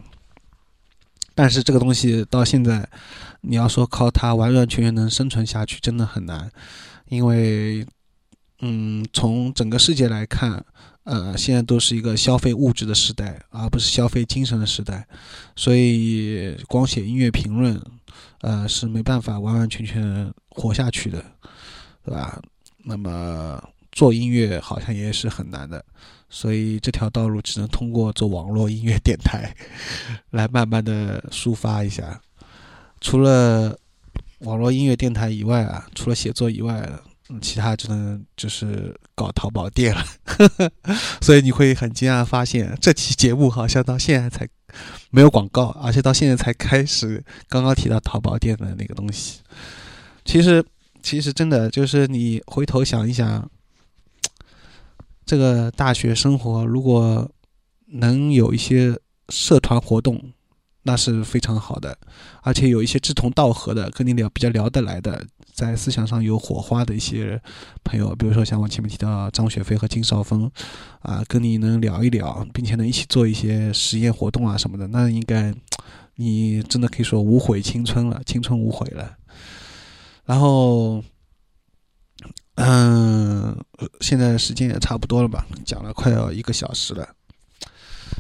[1.36, 2.88] 但是这个东西到现在，
[3.42, 6.52] 你要说靠它完完全全能生存下去，真的很难，
[7.10, 7.86] 因为，
[8.62, 10.64] 嗯，从整个世界来看，
[11.04, 15.08] 呃，现在都是一个消费物质的时代，而不是消费精神的时代，
[15.56, 17.82] 所以光写音乐评论，
[18.42, 21.24] 呃，是没办法完完全全活下去的，
[22.06, 22.42] 对吧？
[22.86, 23.62] 那么
[23.92, 25.84] 做音乐好像也是很难的。
[26.36, 29.56] 所以这条道路只能通过做网络音乐电台，
[30.32, 32.20] 来慢慢的抒发一下。
[33.00, 33.78] 除了
[34.40, 36.90] 网络音乐电台以外啊，除了写作以外，
[37.40, 40.04] 其他只能就是搞淘宝店了。
[41.22, 44.48] 所以你会很惊讶发现，这期节目好像到现在才
[45.12, 49.42] 没有广告，而且到现在才开始刚刚提到淘宝店的那个东西。
[50.26, 50.66] 其实，
[51.04, 53.48] 其实真的就是你回头想一想。
[55.26, 57.30] 这个大学生活，如果
[57.88, 58.98] 能有一些
[59.30, 60.34] 社团活动，
[60.84, 61.98] 那是非常好的，
[62.42, 67.42] 而且有一些志同道合的、跟你聊比较聊得来的，在思想上有火花的一些
[67.84, 70.52] 朋友，比如说像我前面提到张雪飞和金少峰，
[71.00, 75.54] 啊，跟你能聊一聊，并且能一起做一些实验活动啊什么的，那应该
[76.16, 79.16] 你真的可以说无悔青春了，青春无悔了。
[80.26, 81.04] 然后。
[82.56, 83.58] 嗯，
[84.02, 85.46] 现在时间也差不多了吧？
[85.66, 87.10] 讲了快要一个小时了。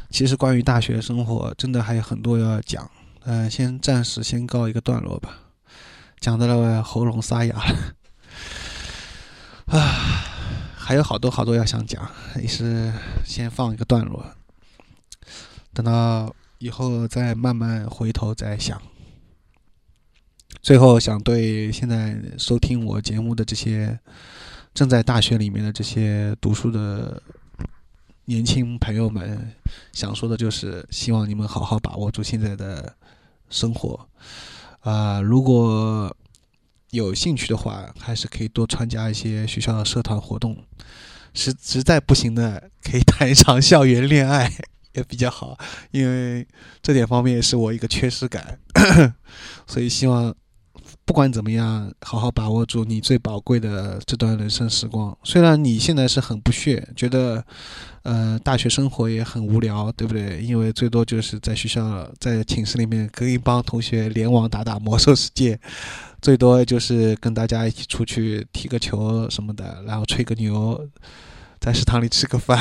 [0.10, 2.90] 其实关于大学生活，真的还有很多要讲。
[3.26, 5.40] 嗯，先暂时先告一个段落吧。
[6.20, 7.96] 讲的了喉咙沙哑了。
[9.68, 9.80] 啊，
[10.76, 12.10] 还有好多好多要想讲，
[12.42, 12.92] 也是
[13.26, 14.26] 先放一个段落，
[15.74, 18.82] 等到以后再慢慢回头再想。
[20.64, 23.99] 最后想对现在收听我节目的这些
[24.74, 27.22] 正在大学里面的这些读书的
[28.24, 29.53] 年轻朋友们，
[29.91, 32.95] 想说的就是，希望你们好好把握住现在的
[33.49, 34.07] 生活。
[34.80, 36.16] 啊，如果
[36.91, 40.57] 有兴趣的话，还是可以多参加一些学校的社团活动。
[41.34, 44.49] 实实在不行的，可以谈一场校园恋爱
[44.95, 45.57] 也比较好，
[45.91, 46.47] 因为
[46.82, 48.59] 这点方面是我一个缺失感，
[49.68, 50.34] 所以希望。
[51.06, 55.16] 不管怎么样，好好把握住你最宝贵的这段人生时光。
[55.24, 57.43] 虽然你现在是很不屑，觉得，
[58.04, 60.41] 呃，大学生活也很无聊，对不对？
[60.41, 65.60] 因为最多就是在学校、在寝室里面跟一帮同学联网打打魔兽世界，
[66.22, 70.88] 最多就是跟大家一起出去踢个球什么的，然后吹个牛，
[71.60, 72.58] 在食堂里吃个饭。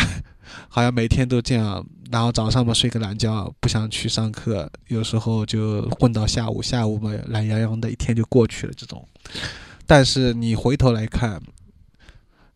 [0.69, 8.73] 好像每天都这样，然后早上嘛睡个懒觉，不想去上课，有时候就混到下午，下午嘛懒洋洋的一天就过去了。
[8.77, 9.07] 这种，
[9.87, 11.41] 但是你回头来看，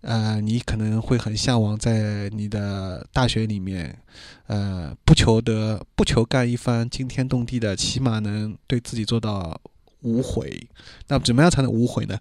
[0.02, 3.98] 呃，你可能会很向往在你的大学里面，
[4.46, 9.60] 呃，不求得不求干一番惊天动地的，起码能对自己做到
[10.02, 10.68] 无悔。
[11.08, 12.18] 那怎么样才能无悔呢？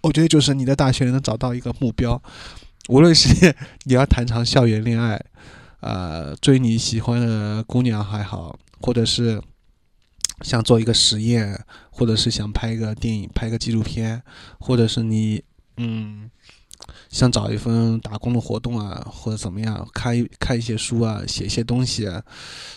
[0.00, 2.20] 我觉得就是你的大学能找到一个目标。
[2.88, 3.54] 无论是
[3.84, 5.22] 你要谈场校园恋爱，
[5.80, 9.40] 呃，追你喜欢的姑娘还好，或者是
[10.42, 14.22] 想做一个实验，或者是想拍一个电影、拍个纪录片，
[14.58, 15.42] 或者是你
[15.78, 16.30] 嗯
[17.08, 22.22] 想找一份打工的活动啊，或者怎么样，看一看一些书啊，写一些东西啊，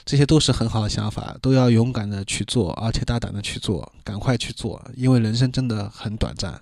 [0.05, 6.61] 这些都是很好的想法，都要勇敢的去做，而且大胆的去做，赶快去做，因为人生真的很短暂。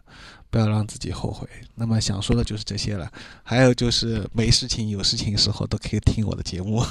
[0.56, 1.46] 不要让自己后悔。
[1.76, 3.12] 那么想说的就是这些了，
[3.44, 6.82] 还有就是没事情有事情的时候都可以听我的节目。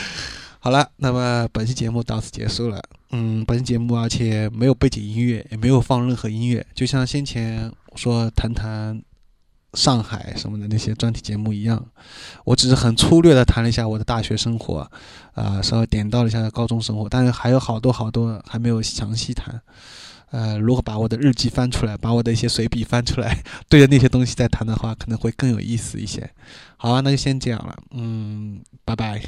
[0.58, 2.82] 好了，那么本期节目到此结束了。
[3.10, 9.02] 嗯，本期节目而且没有背景音乐，也没有放任何音乐，就像先前说谈谈
[9.74, 11.84] 上海什么的那些专题节目一样，
[12.44, 14.90] 我只是很粗略的谈了一下我的大学生活，
[15.34, 19.60] 啊，稍微点到了一下高中生活，但是还有好多好多还没有详细谈。
[20.32, 26.28] 呃，如果把我的日记翻出来，把我的一些随笔翻出来， 对着那些东西再谈的话，可能会更有意思一些。
[26.76, 29.22] 好啊，那就先这样了，嗯，拜拜。